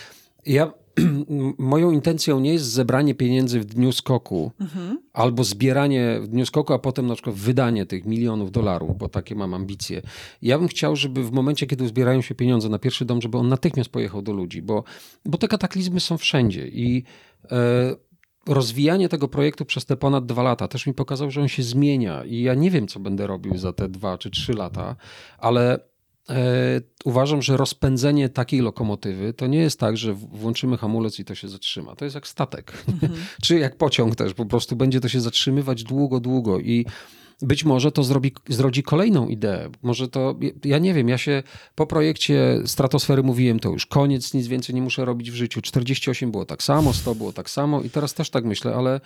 [0.45, 0.71] ja
[1.57, 4.97] moją intencją nie jest zebranie pieniędzy w dniu skoku mhm.
[5.13, 9.35] albo zbieranie w dniu skoku, a potem na przykład wydanie tych milionów dolarów, bo takie
[9.35, 10.01] mam ambicje.
[10.41, 13.47] Ja bym chciał, żeby w momencie, kiedy zbierają się pieniądze na pierwszy dom, żeby on
[13.47, 14.83] natychmiast pojechał do ludzi, bo,
[15.25, 17.03] bo te kataklizmy są wszędzie i
[17.51, 17.95] e,
[18.47, 22.23] rozwijanie tego projektu przez te ponad dwa lata też mi pokazał, że on się zmienia
[22.25, 24.95] i ja nie wiem, co będę robił za te dwa czy trzy lata,
[25.37, 25.79] ale
[27.05, 31.49] uważam, że rozpędzenie takiej lokomotywy to nie jest tak, że włączymy hamulec i to się
[31.49, 31.95] zatrzyma.
[31.95, 33.13] To jest jak statek, mhm.
[33.43, 34.33] czy jak pociąg też.
[34.33, 36.85] Po prostu będzie to się zatrzymywać długo, długo i
[37.41, 39.69] być może to zrobi, zrodzi kolejną ideę.
[39.81, 41.43] Może to, ja nie wiem, ja się
[41.75, 45.61] po projekcie Stratosfery mówiłem, to już koniec, nic więcej nie muszę robić w życiu.
[45.61, 49.01] 48 było tak samo, 100 było tak samo i teraz też tak myślę, ale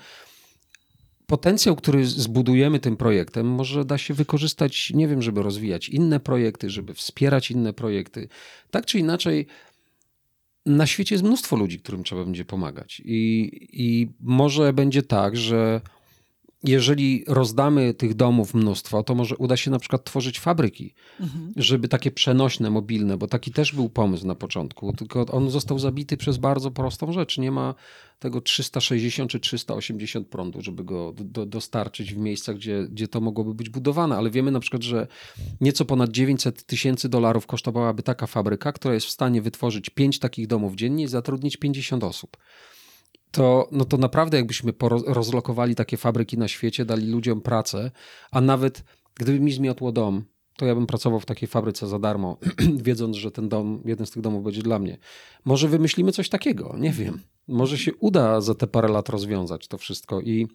[1.28, 6.70] potencjał, który zbudujemy tym projektem, może da się wykorzystać, nie wiem, żeby rozwijać inne projekty,
[6.70, 8.30] żeby wspierać inne projekty.
[8.72, 9.48] Tak czy inaczej,
[10.66, 13.02] na świecie jest mnóstwo ludzi, którym trzeba będzie pomagać.
[13.06, 15.82] I, i może będzie tak, że
[16.64, 21.54] jeżeli rozdamy tych domów mnóstwo, to może uda się na przykład tworzyć fabryki, mhm.
[21.56, 26.18] żeby takie przenośne, mobilne, bo taki też był pomysł na początku, tylko on został zabity
[26.18, 27.38] przez bardzo prostą rzecz.
[27.38, 27.76] Nie ma
[28.20, 33.54] tego 360 czy 380 prądu, żeby go do, dostarczyć w miejscach, gdzie, gdzie to mogłoby
[33.54, 35.08] być budowane, ale wiemy na przykład, że
[35.62, 40.48] nieco ponad 900 tysięcy dolarów kosztowałaby taka fabryka, która jest w stanie wytworzyć 5 takich
[40.48, 42.38] domów dziennie i zatrudnić 50 osób
[43.32, 44.74] to, no to naprawdę jakbyśmy
[45.08, 47.92] rozlokowali takie fabryki na świecie, dali ludziom pracę,
[48.32, 48.84] a nawet
[49.16, 50.26] gdyby mi zmiotło dom,
[50.58, 52.38] to ja bym pracował w takiej fabryce za darmo,
[52.88, 54.98] wiedząc, że ten dom, jeden z tych domów będzie dla mnie.
[55.46, 57.22] Może wymyślimy coś takiego, nie wiem.
[57.48, 60.48] Może się uda za te parę lat rozwiązać to wszystko i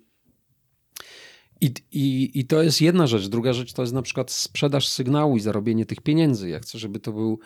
[1.61, 3.29] i, i, I to jest jedna rzecz.
[3.29, 6.49] Druga rzecz to jest na przykład sprzedaż sygnału i zarobienie tych pieniędzy.
[6.49, 7.39] Ja chcę, żeby to był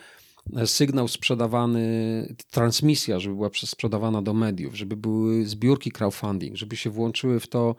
[0.65, 7.39] sygnał sprzedawany, transmisja, żeby była sprzedawana do mediów, żeby były zbiórki crowdfunding, żeby się włączyły
[7.39, 7.75] w to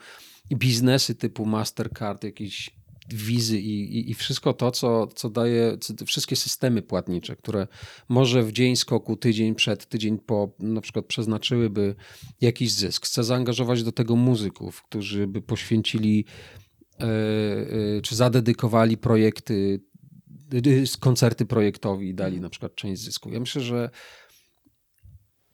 [0.51, 6.83] biznesy typu Mastercard, jakieś wizy i, i, i, wszystko to, co, co daje, wszystkie systemy
[6.83, 7.67] płatnicze, które
[8.09, 11.95] może w dzień skoku, tydzień przed, tydzień po, na przykład przeznaczyłyby
[12.41, 13.07] jakiś zysk.
[13.07, 16.25] Chcę zaangażować do tego muzyków, którzy by poświęcili
[17.01, 19.81] e, e, czy zadedykowali projekty
[21.01, 22.43] koncerty projektowi i dali mhm.
[22.43, 23.31] na przykład część zysku.
[23.31, 23.91] Ja myślę, że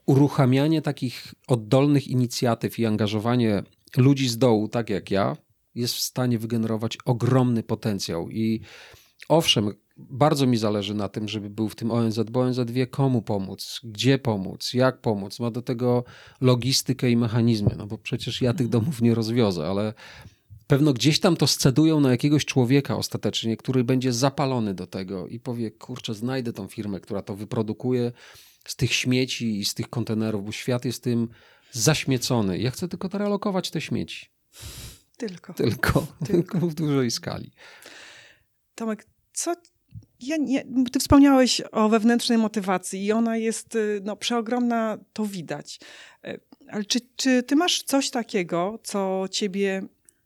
[0.07, 3.63] uruchamianie takich oddolnych inicjatyw i angażowanie
[3.97, 5.37] ludzi z dołu, tak jak ja,
[5.75, 8.31] jest w stanie wygenerować ogromny potencjał.
[8.31, 8.61] I
[9.29, 13.23] owszem, bardzo mi zależy na tym, żeby był w tym ONZ, bo ONZ wie komu
[13.23, 15.41] pomóc, gdzie pomóc, jak pomóc.
[15.41, 16.05] Ma do tego
[16.41, 18.83] logistykę i mechanizmy, no bo przecież ja tych mhm.
[18.83, 19.95] domów nie rozwiozę, ale
[20.67, 25.41] pewno gdzieś tam to scedują na jakiegoś człowieka ostatecznie, który będzie zapalony do tego i
[25.41, 28.13] powie, kurczę, znajdę tą firmę, która to wyprodukuje
[28.67, 31.29] z tych śmieci i z tych kontenerów, bo świat jest tym
[31.73, 32.59] zaśmiecony.
[32.59, 34.27] Ja chcę tylko realokować te śmieci.
[35.17, 35.55] Tylko.
[35.55, 37.53] Tylko, tylko w dużej skali.
[38.75, 39.55] Tomek, co
[40.21, 45.81] ja nie, ty wspomniałeś o wewnętrznej motywacji i ona jest y, no, przeogromna, to widać.
[46.27, 49.83] Y, ale czy, czy ty masz coś takiego, co ciebie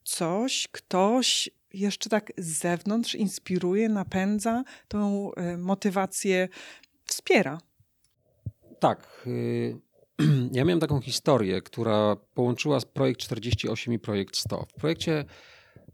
[0.08, 6.48] coś, ktoś jeszcze tak z zewnątrz inspiruje, napędza, tą e, motywację
[7.04, 7.60] wspiera.
[8.80, 9.22] Tak.
[9.26, 9.76] Y,
[10.52, 14.66] ja miałem taką historię, która połączyła projekt 48 i projekt 100.
[14.68, 15.24] W projekcie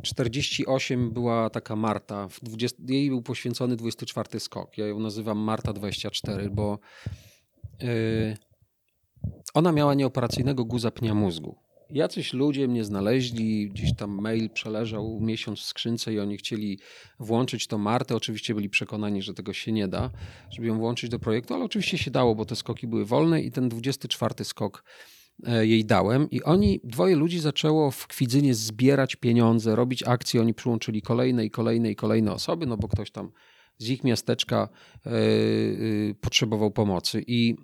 [0.03, 4.79] 48 była taka Marta, 20, jej był poświęcony 24 skok.
[4.79, 6.79] Ja ją nazywam Marta 24, bo
[7.81, 8.37] yy,
[9.55, 15.61] ona miała nieoperacyjnego guza pnia mózgu jacyś ludzie mnie znaleźli, gdzieś tam mail przeleżał miesiąc
[15.61, 16.78] w skrzynce i oni chcieli
[17.20, 18.16] włączyć to Martę.
[18.16, 20.11] Oczywiście byli przekonani, że tego się nie da,
[20.51, 23.51] żeby ją włączyć do projektu, ale oczywiście się dało, bo te skoki były wolne i
[23.51, 24.85] ten 24 skok
[25.47, 26.30] e, jej dałem.
[26.30, 31.51] I oni, dwoje ludzi zaczęło w Kwidzynie zbierać pieniądze, robić akcje, oni przyłączyli kolejne i
[31.51, 33.32] kolejne i kolejne osoby, no bo ktoś tam
[33.78, 34.68] z ich miasteczka
[35.07, 37.24] yy, yy, potrzebował pomocy.
[37.26, 37.57] I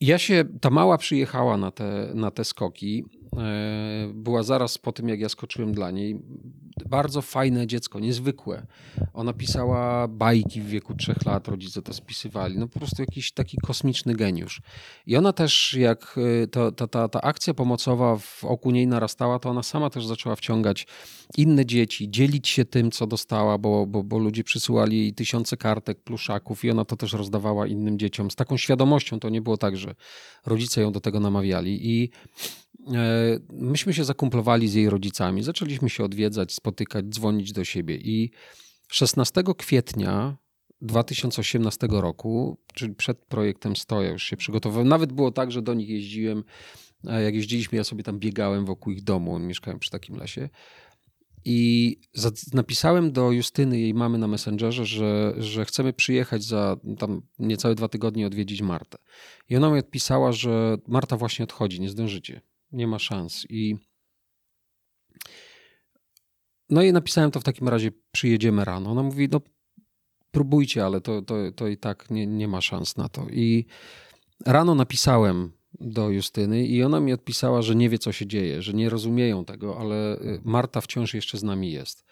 [0.00, 3.04] ja się, ta mała przyjechała na te, na te skoki.
[3.36, 6.20] E, była zaraz po tym, jak ja skoczyłem dla niej.
[6.86, 8.66] Bardzo fajne dziecko, niezwykłe.
[9.14, 12.58] Ona pisała bajki w wieku trzech lat, rodzice to spisywali.
[12.58, 14.60] No po prostu jakiś taki kosmiczny geniusz.
[15.06, 19.50] I ona też, jak e, to, ta, ta, ta akcja pomocowa wokół niej narastała, to
[19.50, 20.86] ona sama też zaczęła wciągać
[21.36, 26.00] inne dzieci, dzielić się tym, co dostała, bo, bo, bo ludzie przysyłali jej tysiące kartek,
[26.00, 28.30] pluszaków i ona to też rozdawała innym dzieciom.
[28.30, 29.94] Z taką świadomością to nie było tak, że
[30.46, 31.90] rodzice ją do tego namawiali.
[31.90, 32.59] I e,
[33.52, 37.96] myśmy się zakumplowali z jej rodzicami, zaczęliśmy się odwiedzać, spotykać, dzwonić do siebie.
[37.96, 38.30] I
[38.88, 40.36] 16 kwietnia
[40.80, 44.88] 2018 roku, czyli przed projektem Stoja, już się przygotowałem.
[44.88, 46.44] Nawet było tak, że do nich jeździłem.
[47.04, 49.38] Jak jeździliśmy, ja sobie tam biegałem wokół ich domu.
[49.38, 50.48] Mieszkałem przy takim lesie.
[51.44, 51.96] I
[52.54, 57.88] napisałem do Justyny, jej mamy na Messengerze, że, że chcemy przyjechać za tam niecałe dwa
[57.88, 58.98] tygodnie odwiedzić Martę.
[59.48, 62.40] I ona mi odpisała, że Marta właśnie odchodzi, nie zdążycie,
[62.72, 63.46] nie ma szans.
[63.48, 63.76] I
[66.70, 68.90] no i napisałem to w takim razie, przyjedziemy rano.
[68.90, 69.40] Ona mówi, no
[70.30, 73.26] próbujcie, ale to, to, to i tak nie, nie ma szans na to.
[73.30, 73.66] I
[74.46, 78.72] rano napisałem do Justyny i ona mi odpisała, że nie wie, co się dzieje, że
[78.72, 82.04] nie rozumieją tego, ale y, Marta wciąż jeszcze z nami jest.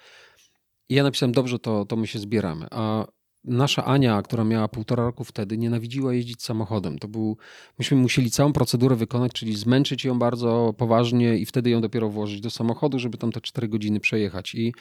[0.89, 2.67] I ja napisałem, dobrze, to, to my się zbieramy.
[2.71, 3.07] A
[3.45, 6.99] nasza Ania, która miała półtora roku wtedy, nienawidziła jeździć samochodem.
[6.99, 7.37] To był,
[7.79, 12.41] myśmy musieli całą procedurę wykonać, czyli zmęczyć ją bardzo poważnie i wtedy ją dopiero włożyć
[12.41, 14.55] do samochodu, żeby tam te cztery godziny przejechać.
[14.55, 14.73] I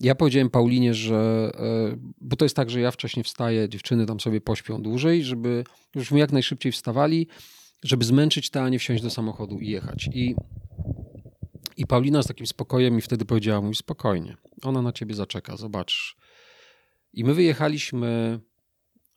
[0.00, 4.20] ja powiedziałem Paulinie, że, e, bo to jest tak, że ja wcześniej wstaję, dziewczyny tam
[4.20, 5.64] sobie pośpią dłużej, żeby
[5.94, 7.28] już jak najszybciej wstawali,
[7.84, 10.08] żeby zmęczyć te, a nie wsiąść do samochodu i jechać.
[10.12, 10.34] I
[11.76, 16.16] I Paulina z takim spokojem mi wtedy powiedziała, mówi spokojnie, ona na ciebie zaczeka, zobacz.
[17.12, 18.40] I my wyjechaliśmy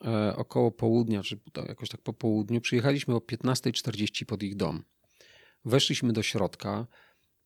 [0.05, 4.83] e, około południa, czy jakoś tak po południu, przyjechaliśmy o 15.40 pod ich dom.
[5.65, 6.87] Weszliśmy do środka,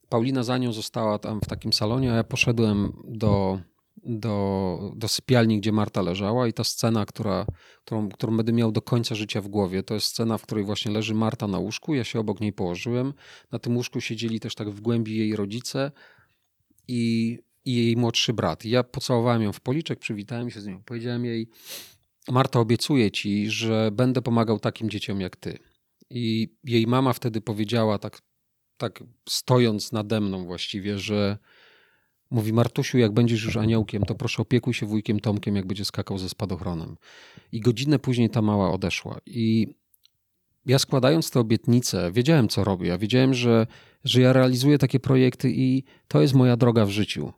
[0.10, 3.60] Paulina za nią została tam w takim salonie, a ja poszedłem do,
[4.04, 7.46] do, do sypialni, gdzie Marta leżała i ta scena, która,
[7.86, 10.92] którą, którą będę miał do końca życia w głowie, to jest scena, w której właśnie
[10.92, 13.14] leży Marta na łóżku, ja się obok niej położyłem.
[13.52, 15.92] Na tym łóżku siedzieli też tak w głębi jej rodzice
[16.88, 18.66] i, i jej młodszy brat.
[18.66, 20.84] Ja pocałowałem ją w policzek, przywitałem się z nią.
[20.86, 21.50] Powiedziałem jej,
[22.32, 25.60] Marta, obiecuję ci, że będę pomagał takim dzieciom jak ty.
[26.10, 28.22] I jej mama wtedy powiedziała, tak
[28.78, 31.38] tak stojąc nade mną właściwie, że
[32.30, 36.18] mówi Martusiu, jak będziesz już aniołkiem, to proszę opiekuj się wujkiem Tomkiem, jak będzie skakał
[36.18, 36.98] ze spadochronem.
[37.52, 39.20] I godzinę później ta mała odeszła.
[39.26, 39.68] I
[40.66, 42.88] ja składając te obietnice, wiedziałem, co robię.
[42.88, 43.68] Ja wiedziałem, że,
[44.04, 47.34] że ja realizuję takie projekty i to jest moja droga w życiu.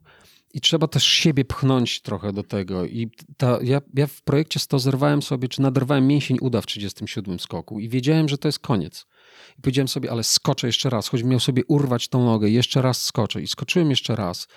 [0.54, 2.86] I trzeba też siebie pchnąć trochę do tego.
[2.86, 7.40] I ta, ja, ja w projekcie 100 zerwałem sobie, czy naderwałem mięsień uda w 37
[7.40, 9.06] skoku i wiedziałem, że to jest koniec.
[9.58, 13.02] I powiedziałem sobie, ale skoczę jeszcze raz, choćbym miał sobie urwać tą nogę, jeszcze raz
[13.04, 13.42] skoczę.
[13.42, 14.48] I skoczyłem jeszcze raz.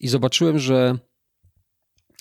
[0.00, 0.98] I zobaczyłem, że,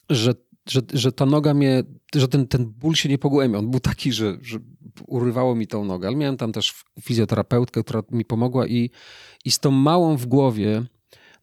[0.09, 0.33] że,
[0.69, 1.83] że, że ta noga mnie,
[2.15, 3.59] że ten, ten ból się nie pogłębia.
[3.59, 4.59] On był taki, że, że
[5.07, 8.89] urywało mi tą nogę, ale miałem tam też fizjoterapeutkę, która mi pomogła i,
[9.45, 10.83] i z tą małą w głowie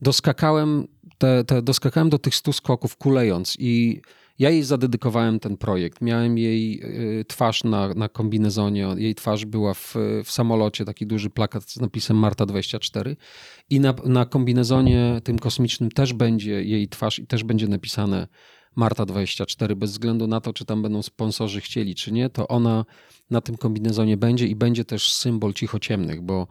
[0.00, 0.88] doskakałem,
[1.18, 4.00] te, te, doskakałem do tych stu skoków kulejąc i
[4.38, 6.00] ja jej zadedykowałem ten projekt.
[6.00, 6.80] Miałem jej
[7.20, 8.94] y, twarz na, na kombinezonie.
[8.96, 9.94] Jej twarz była w,
[10.24, 13.16] w samolocie, taki duży plakat z napisem Marta 24.
[13.70, 18.28] I na, na kombinezonie tym kosmicznym też będzie jej twarz i też będzie napisane
[18.78, 22.84] Marta 24, bez względu na to, czy tam będą sponsorzy chcieli, czy nie, to ona
[23.30, 26.46] na tym kombinezonie będzie i będzie też symbol cichociemnych, bo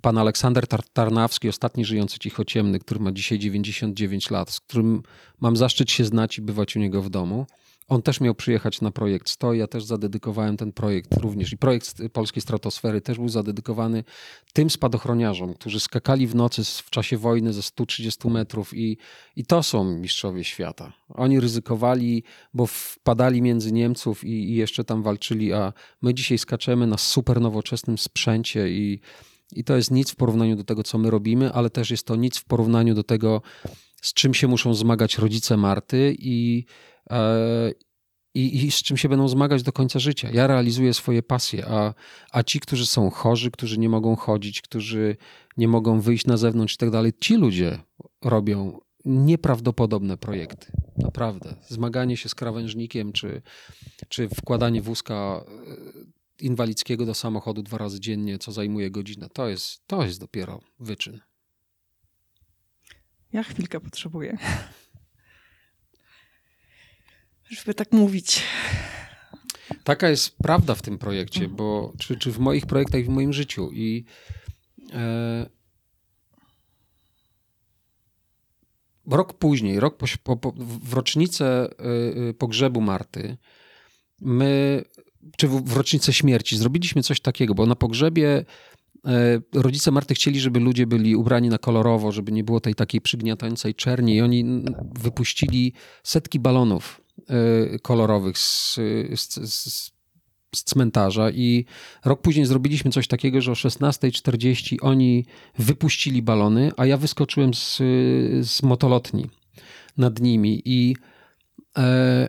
[0.00, 5.02] pan Aleksander Tarnawski, ostatni żyjący cichociemny, który ma dzisiaj 99 lat, z którym
[5.40, 7.46] mam zaszczyt się znać i bywać u niego w domu,
[7.88, 9.54] on też miał przyjechać na projekt 100.
[9.54, 11.52] Ja też zadedykowałem ten projekt również.
[11.52, 14.04] I projekt Polskiej Stratosfery też był zadedykowany
[14.52, 18.98] tym spadochroniarzom, którzy skakali w nocy w czasie wojny ze 130 metrów i,
[19.36, 20.92] i to są mistrzowie świata.
[21.08, 22.22] Oni ryzykowali,
[22.54, 25.72] bo wpadali między Niemców i, i jeszcze tam walczyli, a
[26.02, 29.00] my dzisiaj skaczemy na super nowoczesnym sprzęcie i,
[29.52, 32.16] i to jest nic w porównaniu do tego, co my robimy, ale też jest to
[32.16, 33.42] nic w porównaniu do tego,
[34.02, 36.64] z czym się muszą zmagać rodzice Marty i
[38.34, 40.30] i, i, z czym się będą zmagać do końca życia.
[40.32, 41.94] Ja realizuję swoje pasje, a,
[42.30, 45.16] a ci, którzy są chorzy, którzy nie mogą chodzić, którzy
[45.56, 47.78] nie mogą wyjść na zewnątrz i tak dalej, ci ludzie
[48.24, 50.72] robią nieprawdopodobne projekty.
[50.96, 51.54] Naprawdę.
[51.68, 53.42] Zmaganie się z krawężnikiem, czy,
[54.08, 59.86] czy wkładanie wózka e, inwalidzkiego do samochodu dwa razy dziennie, co zajmuje godzinę, to jest,
[59.86, 61.20] to jest dopiero wyczyn.
[63.32, 64.38] Ja chwilkę potrzebuję
[67.50, 68.42] żeby tak mówić.
[69.84, 71.56] Taka jest prawda w tym projekcie, mhm.
[71.56, 73.70] bo czy, czy w moich projektach i w moim życiu.
[73.72, 74.04] I
[74.92, 75.46] e,
[79.10, 81.68] rok później, rok po, po, w rocznicę
[82.28, 83.36] e, pogrzebu Marty,
[84.20, 84.84] my,
[85.36, 88.44] czy w, w rocznicę śmierci, zrobiliśmy coś takiego, bo na pogrzebie
[89.06, 93.00] e, rodzice Marty chcieli, żeby ludzie byli ubrani na kolorowo, żeby nie było tej takiej
[93.00, 95.72] przygniatającej czerni i oni wypuścili
[96.02, 97.05] setki balonów Y,
[97.82, 98.74] kolorowych z,
[99.14, 99.92] z, z,
[100.54, 101.64] z cmentarza i
[102.04, 105.24] rok później zrobiliśmy coś takiego, że o 16.40 oni
[105.58, 107.76] wypuścili balony, a ja wyskoczyłem z,
[108.48, 109.26] z motolotni
[109.96, 110.96] nad nimi i
[111.78, 112.28] e,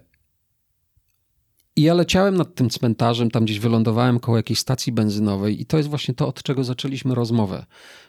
[1.78, 5.78] i ja leciałem nad tym cmentarzem, tam gdzieś wylądowałem koło jakiejś stacji benzynowej, i to
[5.78, 7.66] jest właśnie to, od czego zaczęliśmy rozmowę,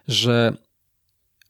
[0.09, 0.57] że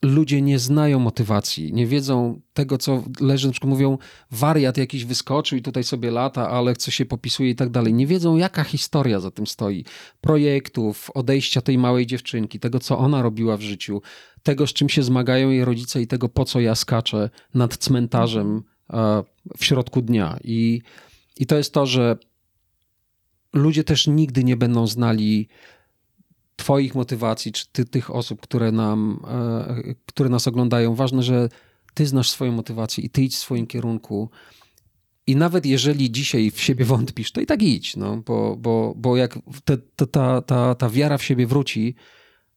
[0.02, 3.98] ludzie nie znają motywacji, nie wiedzą tego, co leży, na przykład mówią,
[4.30, 7.94] wariat jakiś wyskoczył i tutaj sobie lata, ale chce się popisuje i tak dalej.
[7.94, 9.84] Nie wiedzą, jaka historia za tym stoi.
[10.20, 14.02] Projektów, odejścia tej małej dziewczynki, tego, co ona robiła w życiu,
[14.42, 18.62] tego, z czym się zmagają jej rodzice i tego, po co ja skaczę nad cmentarzem
[19.58, 20.38] w środku dnia.
[20.44, 20.82] I,
[21.36, 22.16] i to jest to, że
[23.52, 25.48] ludzie też nigdy nie będą znali
[26.58, 30.94] Twoich motywacji, czy ty, tych osób, które, nam, e, które nas oglądają.
[30.94, 31.48] Ważne, że
[31.94, 34.30] Ty znasz swoją motywację i Ty idź w swoim kierunku.
[35.26, 39.16] I nawet jeżeli dzisiaj w siebie wątpisz, to i tak idź, no, bo, bo, bo
[39.16, 41.94] jak te, te, ta, ta, ta wiara w siebie wróci,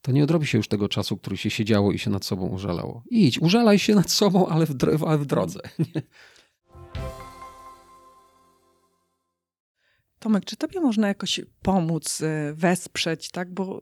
[0.02, 3.04] to nie odrobi się już tego czasu, który się siedziało i się nad sobą użalało.
[3.10, 5.60] Idź, użalaj się nad sobą, ale w, ale w drodze.
[5.96, 6.02] Nie?
[10.22, 13.54] Tomek, czy tobie można jakoś pomóc, e, wesprzeć, tak?
[13.54, 13.82] Bo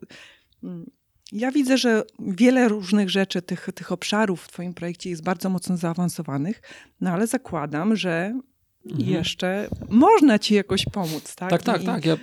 [0.64, 0.86] mm,
[1.32, 5.78] Ja widzę, że wiele różnych rzeczy, tych, tych obszarów w Twoim projekcie jest bardzo mocno
[5.78, 6.62] zaawansowanych,
[7.02, 8.40] no ale zakładam, że
[8.86, 9.10] mhm.
[9.10, 11.50] jeszcze można Ci jakoś pomóc, tak?
[11.50, 11.86] Tak, tak, I...
[11.86, 12.06] tak.
[12.06, 12.18] Ja,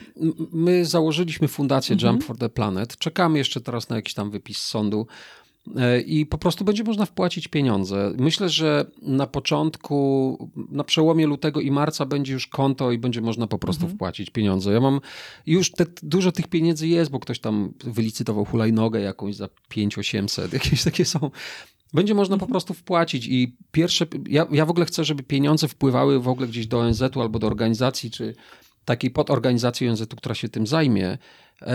[0.52, 2.12] my założyliśmy fundację mhm.
[2.12, 2.96] Jump for the Planet.
[2.96, 5.06] Czekamy jeszcze teraz na jakiś tam wypis sądu
[6.06, 8.12] i po prostu będzie można wpłacić pieniądze.
[8.18, 13.46] Myślę, że na początku, na przełomie lutego i marca będzie już konto i będzie można
[13.46, 13.96] po prostu mhm.
[13.96, 14.72] wpłacić pieniądze.
[14.72, 15.00] Ja mam
[15.46, 20.84] już te, dużo tych pieniędzy jest, bo ktoś tam wylicytował hulajnogę jakąś za 5800, jakieś
[20.84, 21.30] takie są.
[21.94, 22.50] Będzie można po mhm.
[22.50, 26.66] prostu wpłacić i pierwsze, ja, ja w ogóle chcę, żeby pieniądze wpływały w ogóle gdzieś
[26.66, 28.34] do ONZ-u albo do organizacji, czy
[28.84, 31.18] takiej podorganizacji ONZ-u, która się tym zajmie, E,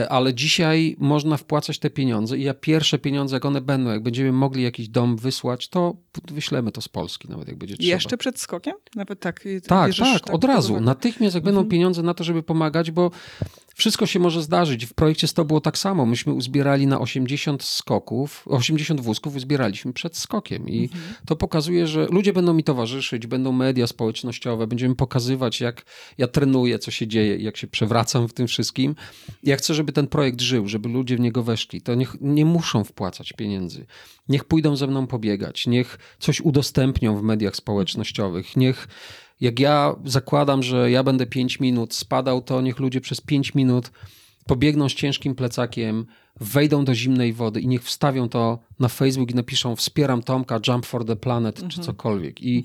[0.09, 4.31] ale dzisiaj można wpłacać te pieniądze i ja pierwsze pieniądze, jak one będą, jak będziemy
[4.31, 5.95] mogli jakiś dom wysłać, to
[6.31, 7.93] wyślemy to z Polski, nawet jak będzie trzeba.
[7.93, 8.73] Jeszcze przed skokiem?
[8.95, 9.43] Nawet tak?
[9.67, 10.81] Tak, tak, tak, od razu.
[10.81, 11.55] Natychmiast, jak mhm.
[11.55, 13.11] będą pieniądze na to, żeby pomagać, bo
[13.75, 14.85] wszystko się może zdarzyć.
[14.85, 16.05] W projekcie 100 było tak samo.
[16.05, 21.01] Myśmy uzbierali na 80 skoków, 80 wózków uzbieraliśmy przed skokiem i mhm.
[21.25, 25.85] to pokazuje, że ludzie będą mi towarzyszyć, będą media społecznościowe, będziemy pokazywać, jak
[26.17, 28.95] ja trenuję, co się dzieje, jak się przewracam w tym wszystkim.
[29.43, 31.81] Ja chcę, żeby ten projekt żył, żeby ludzie w niego weszli.
[31.81, 33.85] To niech nie muszą wpłacać pieniędzy.
[34.29, 38.87] Niech pójdą ze mną pobiegać, niech coś udostępnią w mediach społecznościowych, niech
[39.41, 43.91] jak ja zakładam, że ja będę 5 minut spadał, to niech ludzie przez 5 minut
[44.45, 46.05] pobiegną z ciężkim plecakiem,
[46.39, 50.85] wejdą do zimnej wody i niech wstawią to na Facebook i napiszą wspieram Tomka, Jump
[50.85, 51.71] for the Planet mhm.
[51.71, 52.41] czy cokolwiek.
[52.41, 52.63] I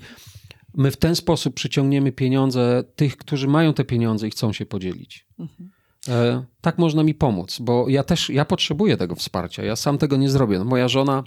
[0.73, 5.25] my w ten sposób przyciągniemy pieniądze tych, którzy mają te pieniądze i chcą się podzielić.
[5.39, 5.69] Mhm.
[6.09, 9.63] E, tak można mi pomóc, bo ja też, ja potrzebuję tego wsparcia.
[9.63, 10.59] Ja sam tego nie zrobię.
[10.59, 11.23] No, moja żona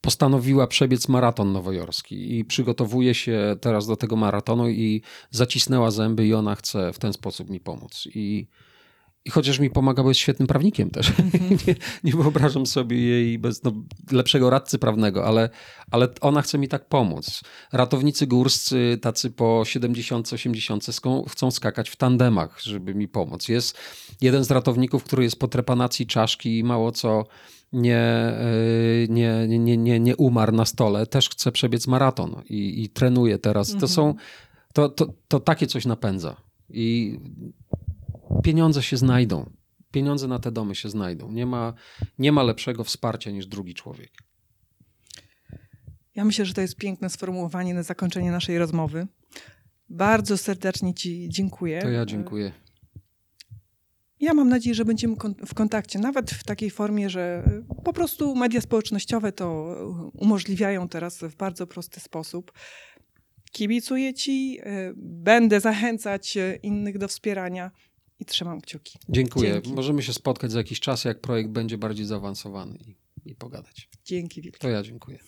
[0.00, 6.34] postanowiła przebiec maraton nowojorski i przygotowuje się teraz do tego maratonu i zacisnęła zęby i
[6.34, 8.08] ona chce w ten sposób mi pomóc.
[8.14, 8.46] I,
[9.24, 11.12] i chociaż mi pomaga, bo jest świetnym prawnikiem też.
[11.12, 11.50] Mm-hmm.
[11.66, 13.72] nie, nie, wyobrażam sobie jej bez no,
[14.12, 15.50] lepszego radcy prawnego, ale,
[15.90, 17.40] ale ona chce mi tak pomóc.
[17.72, 23.48] Ratownicy górscy, tacy po 70-80 chcą skakać w tandemach, żeby mi pomóc.
[23.48, 23.78] Jest
[24.20, 27.26] jeden z ratowników, który jest po trepanacji czaszki i mało co
[27.72, 28.32] nie,
[29.08, 33.76] nie, nie, nie, nie umarł na stole, też chce przebiec maraton i, i trenuje teraz.
[33.80, 34.14] To są,
[34.72, 36.36] to, to, to takie coś napędza.
[36.70, 37.18] I
[38.42, 39.50] pieniądze się znajdą.
[39.90, 41.32] Pieniądze na te domy się znajdą.
[41.32, 41.74] Nie ma,
[42.18, 44.10] nie ma lepszego wsparcia niż drugi człowiek.
[46.14, 49.06] Ja myślę, że to jest piękne sformułowanie na zakończenie naszej rozmowy.
[49.88, 51.82] Bardzo serdecznie Ci dziękuję.
[51.82, 52.52] To ja dziękuję.
[54.20, 55.16] Ja mam nadzieję, że będziemy
[55.46, 57.44] w kontakcie, nawet w takiej formie, że
[57.84, 59.76] po prostu media społecznościowe to
[60.12, 62.52] umożliwiają teraz w bardzo prosty sposób.
[63.52, 67.70] Kibicuję ci, e, będę zachęcać e, innych do wspierania
[68.22, 68.98] i trzymam kciuki.
[69.08, 69.52] Dziękuję.
[69.52, 69.72] Dzięki.
[69.72, 72.96] Możemy się spotkać za jakiś czas, jak projekt będzie bardziej zaawansowany i,
[73.30, 73.88] i pogadać.
[74.04, 74.58] Dzięki wielkie.
[74.58, 75.18] To ja dziękuję.